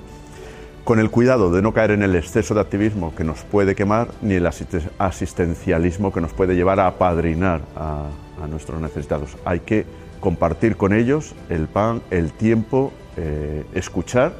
[0.83, 4.09] con el cuidado de no caer en el exceso de activismo que nos puede quemar,
[4.21, 8.05] ni el asiste- asistencialismo que nos puede llevar a apadrinar a,
[8.41, 9.35] a nuestros necesitados.
[9.43, 9.85] Hay que
[10.21, 14.33] compartir con ellos el pan, el tiempo, eh, escuchar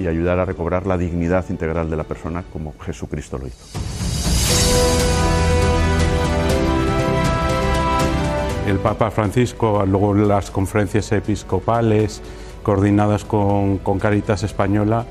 [0.00, 3.78] y ayudar a recobrar la dignidad integral de la persona como Jesucristo lo hizo.
[8.66, 12.22] El Papa Francisco, luego las conferencias episcopales
[12.62, 15.04] coordinadas con, Caritas Española,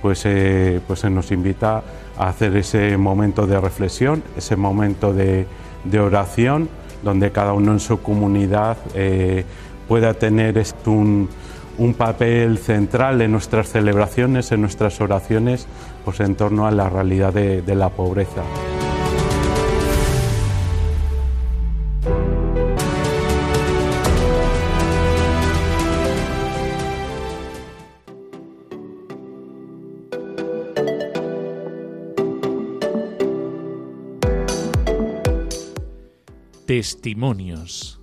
[0.00, 1.82] pues, eh, pues se nos invita
[2.16, 5.46] a hacer ese momento de reflexión, ese momento de,
[5.98, 6.68] oración,
[7.02, 9.44] donde cada uno en su comunidad eh,
[9.88, 11.28] pueda tener un,
[11.80, 15.66] un papel central en nuestras celebraciones, en nuestras oraciones,
[16.04, 18.42] pues en torno a la realidad de- la pobreza.
[36.66, 37.99] Testimonios.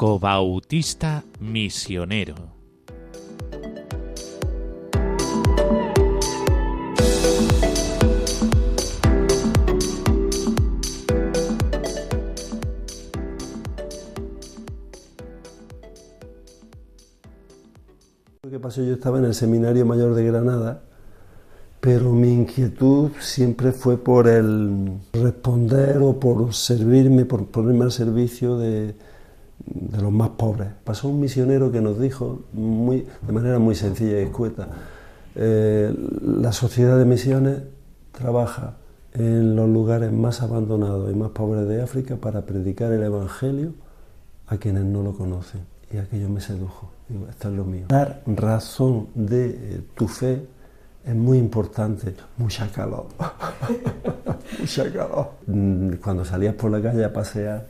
[0.00, 2.34] Paco Bautista Misionero.
[18.50, 20.82] Lo pasó, yo estaba en el Seminario Mayor de Granada,
[21.82, 28.56] pero mi inquietud siempre fue por el responder o por servirme, por ponerme al servicio
[28.56, 28.94] de,
[29.66, 30.68] de los más pobres.
[30.84, 34.68] Pasó un misionero que nos dijo, muy, de manera muy sencilla y escueta,
[35.34, 37.58] eh, la sociedad de misiones
[38.12, 38.74] trabaja
[39.12, 43.72] en los lugares más abandonados y más pobres de África para predicar el Evangelio
[44.46, 45.62] a quienes no lo conocen.
[45.92, 46.90] Y aquello me sedujo.
[47.08, 47.86] Digo, esto es lo mío.
[47.88, 50.46] Dar razón de eh, tu fe
[51.04, 52.14] es muy importante.
[52.36, 53.06] Mucha calor.
[54.60, 55.30] Mucha calor.
[55.46, 57.66] Mm, Cuando salías por la calle a pasear,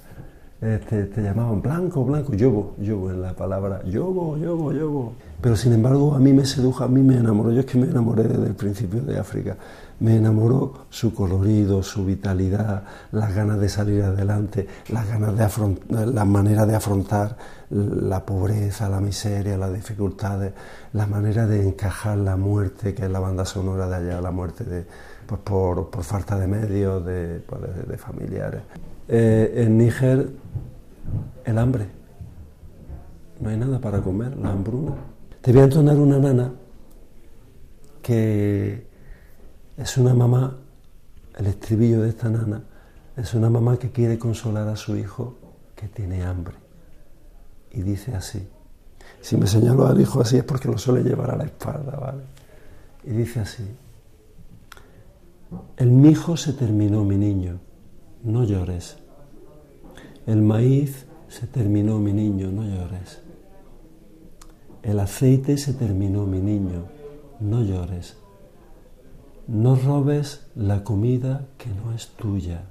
[0.63, 2.35] eh, te, llamaban blanco, blanco.
[2.35, 3.83] Yobo, yobo en la palabra.
[3.85, 5.13] Yobo, yobo, yobo.
[5.41, 7.51] Pero sin embargo, a mí me sedujo, a mí me enamoró.
[7.51, 9.57] Yo es que me enamoré desde el principio de África.
[10.01, 16.09] Me enamoró su colorido, su vitalidad, las ganas de salir adelante, las ganas de afrontar,
[16.09, 17.37] la manera de afrontar
[17.71, 20.53] la pobreza, la miseria, las dificultades,
[20.93, 24.65] la manera de encajar la muerte, que es la banda sonora de allá, la muerte
[24.65, 24.85] de,
[25.27, 28.63] pues por, falta de medios, de, pues familiares.
[29.13, 30.31] Eh, en Níger,
[31.45, 31.89] el hambre.
[33.41, 34.95] No hay nada para comer, la hambruna.
[35.41, 36.53] Te voy a entonar una nana
[38.01, 38.87] que
[39.77, 40.57] es una mamá,
[41.37, 42.63] el estribillo de esta nana,
[43.17, 45.35] es una mamá que quiere consolar a su hijo
[45.75, 46.55] que tiene hambre.
[47.73, 48.47] Y dice así.
[49.21, 52.23] Si me señalo al hijo así es porque lo suele llevar a la espalda, ¿vale?
[53.03, 53.65] Y dice así.
[55.77, 57.59] El mijo se terminó, mi niño,
[58.23, 59.00] no llores.
[60.31, 63.19] El maíz se terminó, mi niño, no llores.
[64.81, 66.85] El aceite se terminó, mi niño,
[67.41, 68.17] no llores.
[69.49, 72.63] No robes la comida que no es tuya,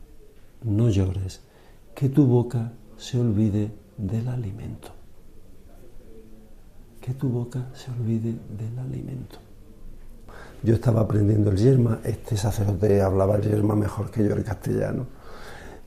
[0.63, 1.41] no llores,
[1.95, 4.91] que tu boca se olvide del alimento.
[7.01, 9.37] Que tu boca se olvide del alimento.
[10.63, 15.18] Yo estaba aprendiendo el yerma, este sacerdote hablaba el yerma mejor que yo el castellano.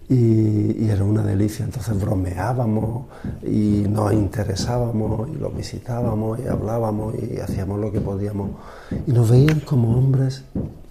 [0.09, 3.07] Y, era una delicia, entonces bromeábamos
[3.43, 8.51] y nos interesábamos y lo visitábamos y hablábamos y hacíamos lo que podíamos.
[9.07, 10.45] Y nos veían como hombres,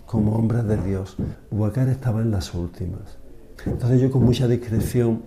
[0.07, 1.18] como hombres de Dios.
[1.51, 3.01] Huacar estaba en las últimas.
[3.66, 5.22] Entonces yo con mucha discreción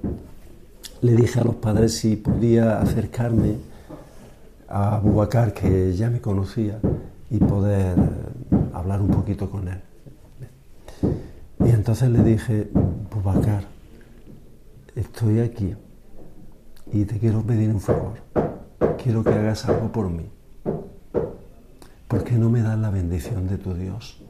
[1.02, 3.56] le dije a los padres si podía acercarme
[4.68, 6.80] a Bubacar, que ya me conocía,
[7.30, 7.96] y poder
[8.72, 9.80] hablar un poquito con él.
[11.60, 12.70] Y entonces le dije,
[13.14, 13.64] Bubacar,
[14.94, 15.74] estoy aquí
[16.92, 18.14] y te quiero pedir un favor.
[19.02, 20.28] Quiero que hagas algo por mí.
[22.08, 24.22] ¿Por qué no me das la bendición de tu Dios?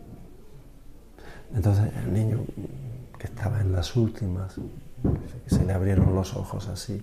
[1.55, 2.41] Entonces el niño,
[3.19, 4.57] que estaba en las últimas,
[5.47, 7.03] se le abrieron los ojos así.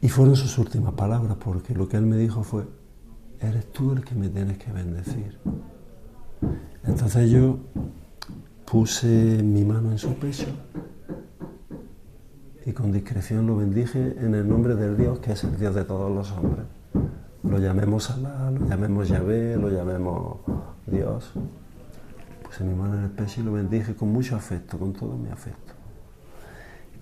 [0.00, 2.64] Y fueron sus últimas palabras, porque lo que él me dijo fue,
[3.40, 5.38] eres tú el que me tienes que bendecir.
[6.84, 7.58] Entonces yo
[8.64, 10.48] puse mi mano en su pecho
[12.64, 15.84] y con discreción lo bendije en el nombre del Dios que es el Dios de
[15.84, 16.66] todos los hombres.
[17.42, 20.38] Lo llamemos Alá, lo llamemos Yahvé, lo llamemos
[20.86, 21.32] Dios.
[22.44, 25.28] Puse mi mano en el pecho y lo bendije con mucho afecto, con todo mi
[25.28, 25.72] afecto.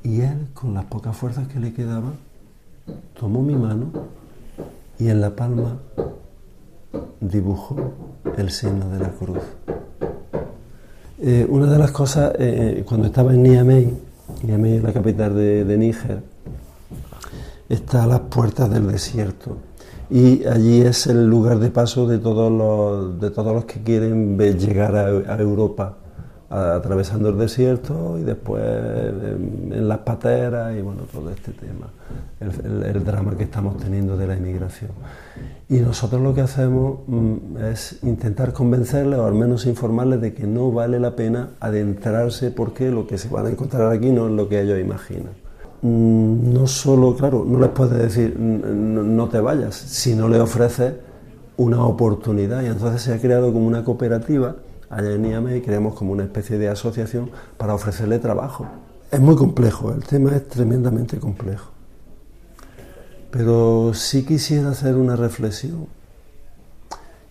[0.03, 2.15] Y él, con las pocas fuerzas que le quedaban,
[3.19, 3.91] tomó mi mano
[4.99, 5.79] y en la palma
[7.21, 7.93] dibujó
[8.37, 9.43] el signo de la cruz.
[11.19, 14.10] Eh, una de las cosas, eh, cuando estaba en Niamey,
[14.43, 16.23] Niamey es la capital de, Níger,
[17.69, 19.57] está a las puertas del desierto.
[20.11, 24.37] Y allí es el lugar de paso de todos los, de todos los que quieren
[24.39, 25.97] llegar a Europa
[26.51, 31.87] atravesando el desierto y después en, en, las pateras y bueno, todo este tema,
[32.41, 34.91] el, drama que estamos teniendo de la inmigración.
[35.69, 40.49] Y nosotros lo que hacemos mm, es intentar convencerles o al menos informarles de que
[40.49, 44.33] no vale la pena adentrarse porque lo que se van a encontrar aquí no es
[44.33, 45.33] lo que ellos imaginan.
[45.83, 50.41] Mm, no solo, claro, no les puedes decir no, no te vayas, si no le
[50.41, 50.95] ofreces
[51.57, 54.57] una oportunidad y entonces se ha creado como una cooperativa
[54.91, 58.67] allá en Niamey creamos como una especie de asociación para ofrecerle trabajo.
[59.11, 61.71] Es muy complejo, el tema es tremendamente complejo.
[63.31, 65.87] Pero sí quisiera hacer una reflexión,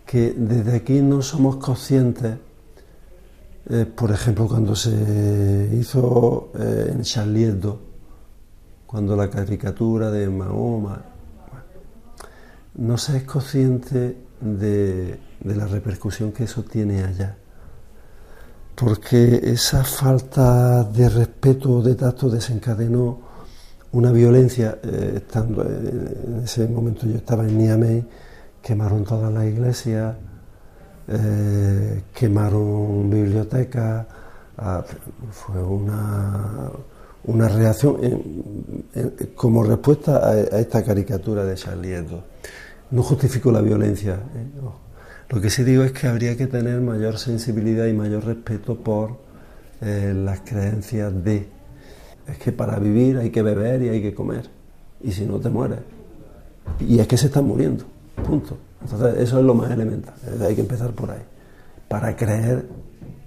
[0.06, 2.38] que desde aquí no somos conscientes,
[3.70, 7.54] eh, por ejemplo, cuando se hizo eh, en Charlie
[8.88, 11.04] cuando la caricatura de Mahoma,
[12.76, 17.36] no se es consciente de, de la repercusión que eso tiene allá
[18.80, 23.20] porque esa falta de respeto, de tacto, desencadenó
[23.92, 24.80] una violencia.
[24.82, 28.06] Eh, estando en ese momento yo estaba en Niamey,
[28.62, 30.16] quemaron todas las iglesias,
[31.10, 34.06] eh, quemaron bibliotecas,
[34.58, 34.84] ah,
[35.32, 36.70] fue una,
[37.26, 37.98] una reacción
[39.36, 42.24] como respuesta a, esta caricatura de Charlie Hebdo.
[42.92, 44.14] No justifico la violencia.
[44.14, 44.48] ¿eh?
[45.30, 49.18] Lo que sí digo es que habría que tener mayor sensibilidad y mayor respeto por
[49.80, 51.48] eh, las creencias de.
[52.28, 54.50] Es que para vivir hay que beber y hay que comer.
[55.04, 55.80] Y si no te mueres.
[56.80, 57.86] Y es que se están muriendo.
[58.26, 58.58] Punto.
[58.82, 60.16] Entonces eso es lo más elemental.
[60.42, 61.22] Hay que empezar por ahí.
[61.88, 62.66] Para creer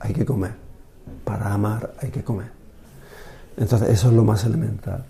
[0.00, 0.54] hay que comer.
[1.24, 2.48] Para amar hay que comer.
[3.56, 5.04] Entonces eso es lo más elemental.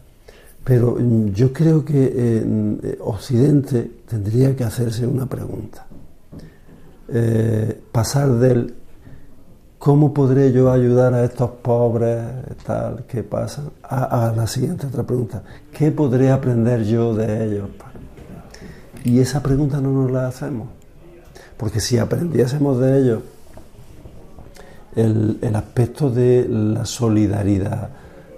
[0.62, 0.98] Pero
[1.32, 5.86] yo creo que en Occidente tendría que hacerse una pregunta
[7.12, 8.74] eh, pasar del
[9.78, 12.18] cómo podré yo ayudar a estos pobres
[12.64, 15.42] tal que pasan a, a, la siguiente otra pregunta.
[15.72, 17.68] Qué podré aprender yo de ellos
[19.04, 20.68] y esa pregunta no nos la hacemos
[21.56, 23.22] porque si aprendiésemos de ellos
[24.96, 27.90] el, el aspecto de la solidaridad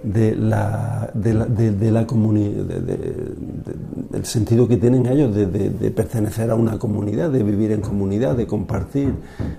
[0.05, 6.79] de la, de la, de, comunidad, del sentido que tienen ellos de, pertenecer a una
[6.79, 9.15] comunidad, de vivir en comunidad, de compartir,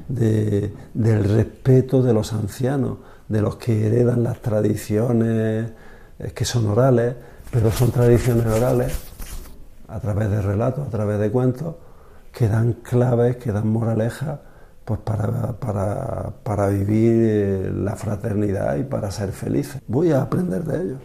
[0.08, 5.72] del respeto de los ancianos, de los que heredan las tradiciones
[6.36, 7.16] que son orales,
[7.52, 8.94] pero son tradiciones orales
[9.88, 11.76] a través de relatos, a través de cuentos,
[12.32, 14.40] que dan claves, que dan moralejas
[14.86, 19.82] pues para, para, para, vivir eh, la fraternidad y para ser felices.
[19.88, 21.00] Voy a aprender de ellos.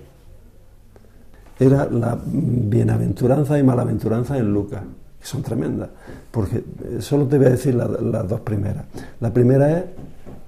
[1.58, 4.82] Era la bienaventuranza y malaventuranza en Lucas,
[5.18, 5.88] que son tremendas,
[6.30, 8.84] porque eh, solo te voy a decir las dos primeras.
[9.18, 9.84] La primera es,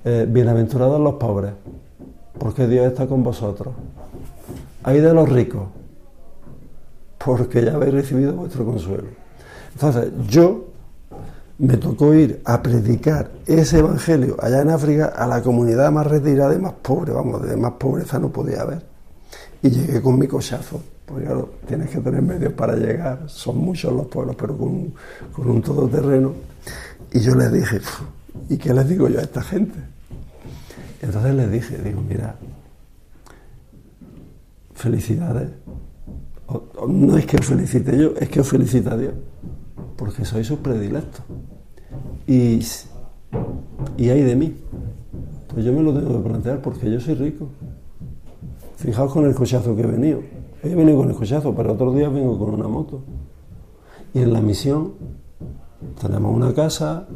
[0.05, 1.53] eh, bienaventurados los pobres,
[2.39, 3.75] porque Dios está con vosotros.
[4.83, 5.69] Hay de los ricos,
[7.25, 9.09] porque ya habéis recibido vuestro consuelo.
[9.75, 10.72] Entonces, yo
[11.63, 16.53] me tocó ir a predicar ese evangelio allá en África a la comunidad más retirada
[16.57, 18.85] y más pobre, vamos, de más pobreza no podía haber.
[19.63, 23.93] Y llegué con mi cochazo, porque claro, tienes que tener medios para llegar, son muchos
[23.93, 24.95] los pueblos, pero con un,
[25.33, 26.33] con todoterreno.
[27.13, 27.81] Y yo les dije,
[28.49, 29.79] ¿y qué les digo yo a esta gente?
[31.01, 32.35] Entonces les dije, digo, mira,
[34.75, 35.49] felicidades.
[36.89, 39.15] no es que os felicite yo, es que os felicita Dios
[40.03, 41.23] porque soy sus predilectos.
[42.27, 42.61] Y,
[43.97, 44.57] y hay de mí.
[45.53, 47.49] Pues yo me lo tengo que plantear porque yo soy rico.
[48.77, 50.21] Fijaos con el cochazo que he venido.
[50.63, 53.03] He venido con el cochazo, pero otros días vengo con una moto.
[54.15, 54.93] Y en la misión
[56.01, 57.07] tenemos una casa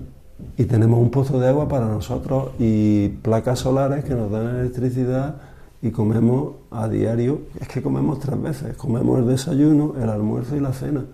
[0.57, 5.37] y tenemos un pozo de agua para nosotros y placas solares que nos dan electricidad
[5.83, 7.43] y comemos a diario.
[7.61, 8.77] Es que comemos tres veces.
[8.77, 11.05] Comemos el desayuno, el almuerzo y la cena.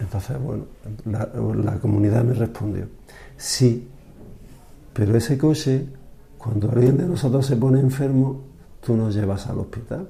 [0.00, 0.64] Entonces, bueno,
[1.04, 2.86] la, comunidad me respondió,
[3.36, 3.88] sí,
[4.92, 5.86] pero ese coche,
[6.38, 8.42] cuando alguien de nosotros se pone enfermo,
[8.80, 10.08] tú nos llevas al hospital.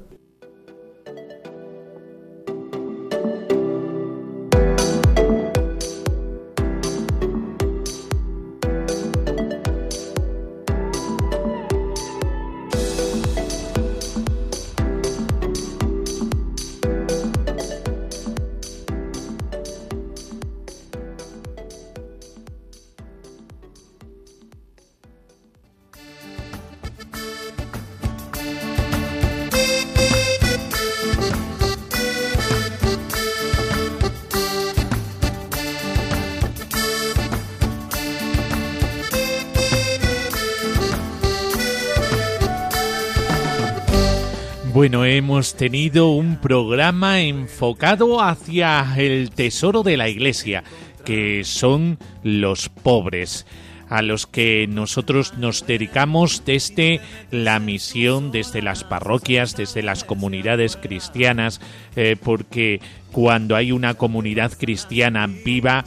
[44.78, 50.62] Bueno, hemos tenido un programa enfocado hacia el tesoro de la iglesia,
[51.04, 53.44] que son los pobres
[53.88, 57.00] a los que nosotros nos dedicamos desde
[57.32, 61.60] la misión, desde las parroquias, desde las comunidades cristianas,
[61.96, 65.84] eh, porque cuando hay una comunidad cristiana viva,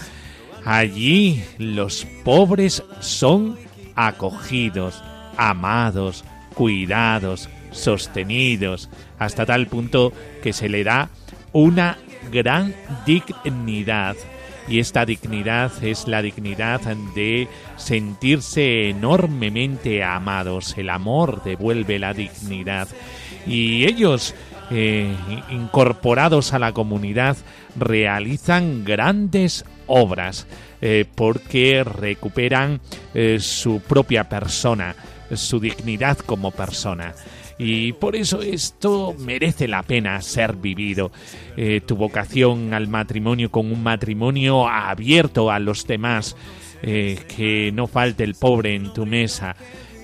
[0.65, 3.57] allí los pobres son
[3.95, 5.01] acogidos,
[5.37, 6.25] amados,
[6.55, 10.13] cuidados, sostenidos, hasta tal punto
[10.43, 11.09] que se le da
[11.53, 11.97] una
[12.31, 12.73] gran
[13.05, 14.15] dignidad.
[14.67, 16.81] Y esta dignidad es la dignidad
[17.15, 17.47] de
[17.77, 20.77] sentirse enormemente amados.
[20.77, 22.87] El amor devuelve la dignidad.
[23.45, 24.35] Y ellos,
[24.69, 25.13] eh,
[25.49, 27.37] incorporados a la comunidad,
[27.75, 30.47] realizan grandes obras
[30.79, 32.79] eh, porque recuperan
[33.13, 34.95] eh, su propia persona,
[35.33, 37.13] su dignidad como persona.
[37.63, 41.11] Y por eso esto merece la pena ser vivido.
[41.55, 46.35] Eh, tu vocación al matrimonio con un matrimonio abierto a los demás,
[46.81, 49.55] eh, que no falte el pobre en tu mesa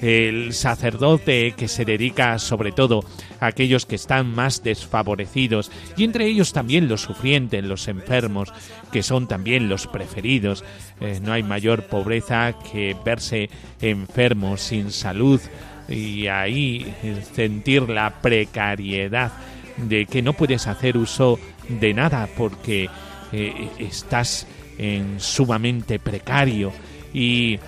[0.02, 3.04] el sacerdote que se dedica sobre todo
[3.40, 8.54] a aquellos que están más desfavorecidos y entre ellos también los sufrientes, los enfermos,
[8.92, 10.64] que son también los preferidos.
[11.02, 13.50] Eh, no hay mayor pobreza que verse
[13.82, 15.42] enfermo, sin salud,
[15.88, 16.94] y ahí
[17.34, 19.32] sentir la precariedad
[19.78, 22.90] de que no puedes hacer uso de nada porque
[23.32, 26.72] eh, estás en sumamente precario.
[27.14, 27.60] Y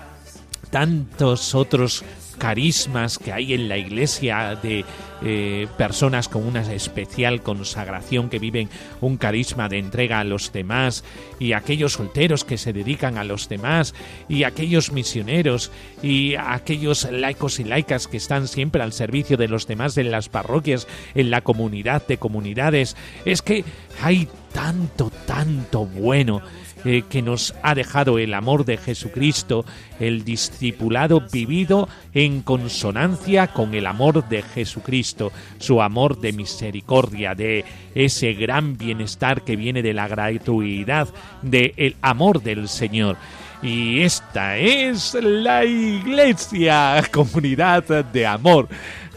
[0.70, 2.04] tantos otros
[2.40, 4.84] carismas que hay en la iglesia de
[5.22, 8.70] eh, personas con una especial consagración que viven
[9.02, 11.04] un carisma de entrega a los demás
[11.40, 13.94] y aquellos solteros que se dedican a los demás
[14.30, 15.72] y aquellos misioneros
[16.02, 20.30] y aquellos laicos y laicas que están siempre al servicio de los demás en las
[20.30, 22.96] parroquias, en la comunidad de comunidades.
[23.26, 23.66] Es que
[24.02, 26.42] hay tanto, tanto bueno
[26.86, 29.66] eh, que nos ha dejado el amor de Jesucristo,
[30.00, 37.66] el discipulado vivido en consonancia con el amor de Jesucristo, su amor de misericordia, de
[37.96, 41.10] ese gran bienestar que viene de la gratuidad,
[41.42, 43.18] del el amor del Señor.
[43.62, 48.70] Y esta es la iglesia, comunidad de amor,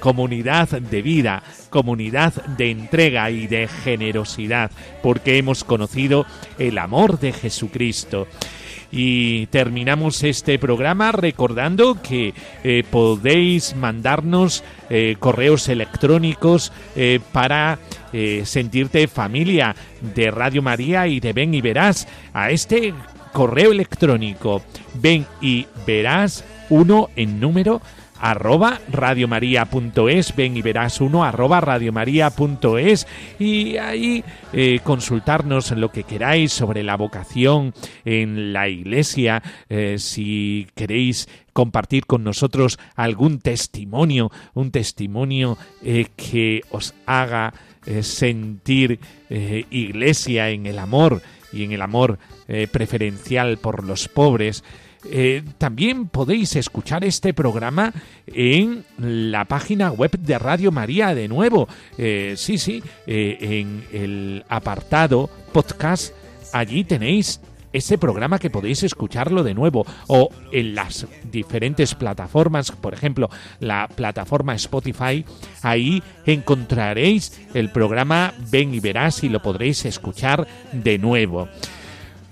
[0.02, 6.26] comunidad de vida, comunidad de entrega y de generosidad, porque hemos conocido
[6.58, 8.26] el amor de Jesucristo.
[8.90, 12.34] Y terminamos este programa recordando que
[12.64, 17.78] eh, podéis mandarnos eh, correos electrónicos eh, para
[18.44, 19.74] sentirte familia
[20.14, 22.92] de Radio María y de Ven y Verás a este
[23.32, 24.60] correo electrónico
[24.92, 27.80] ven y verás uno en número
[28.22, 33.06] arroba radiomaria.es, ven y verás uno arroba radiomaria.es
[33.40, 40.68] y ahí eh, consultarnos lo que queráis sobre la vocación en la iglesia, eh, si
[40.76, 47.52] queréis compartir con nosotros algún testimonio, un testimonio eh, que os haga
[48.02, 51.20] sentir iglesia en el amor
[51.52, 52.20] y en el amor
[52.70, 54.62] preferencial por los pobres,
[55.04, 57.92] eh, también podéis escuchar este programa
[58.26, 61.68] en la página web de Radio María de nuevo.
[61.98, 66.14] Eh, sí, sí, eh, en el apartado podcast,
[66.52, 67.40] allí tenéis
[67.72, 73.30] ese programa que podéis escucharlo de nuevo o en las diferentes plataformas, por ejemplo,
[73.60, 75.24] la plataforma Spotify,
[75.62, 81.48] ahí encontraréis el programa Ven y verás y lo podréis escuchar de nuevo.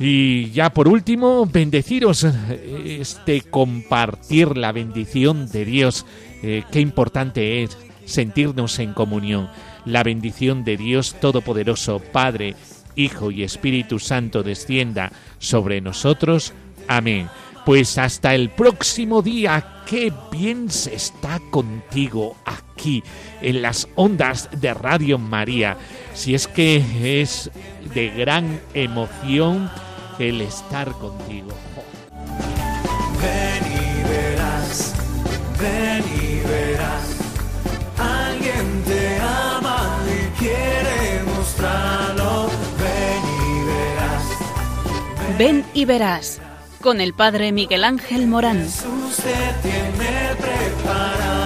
[0.01, 6.07] Y ya por último, bendeciros, este compartir la bendición de Dios,
[6.43, 7.77] eh, qué importante es
[8.07, 9.51] sentirnos en comunión.
[9.85, 12.57] La bendición de Dios Todopoderoso, Padre,
[12.97, 16.55] Hijo y Espíritu Santo descienda sobre nosotros.
[16.89, 17.29] Amén.
[17.67, 23.03] Pues hasta el próximo día, qué bien se está contigo aquí
[23.43, 25.77] en las ondas de Radio María.
[26.15, 27.51] Si es que es
[27.95, 29.71] de gran emoción
[30.21, 31.49] el estar contigo.
[33.23, 34.95] Ven y verás,
[35.59, 37.05] ven y verás,
[37.97, 42.51] alguien te ama y quiere mostrarlo.
[42.79, 45.39] Ven y verás.
[45.39, 46.41] Ven y verás,
[46.83, 48.59] con el Padre Miguel Ángel Morán.
[48.59, 51.40] Jesús te tiene preparado.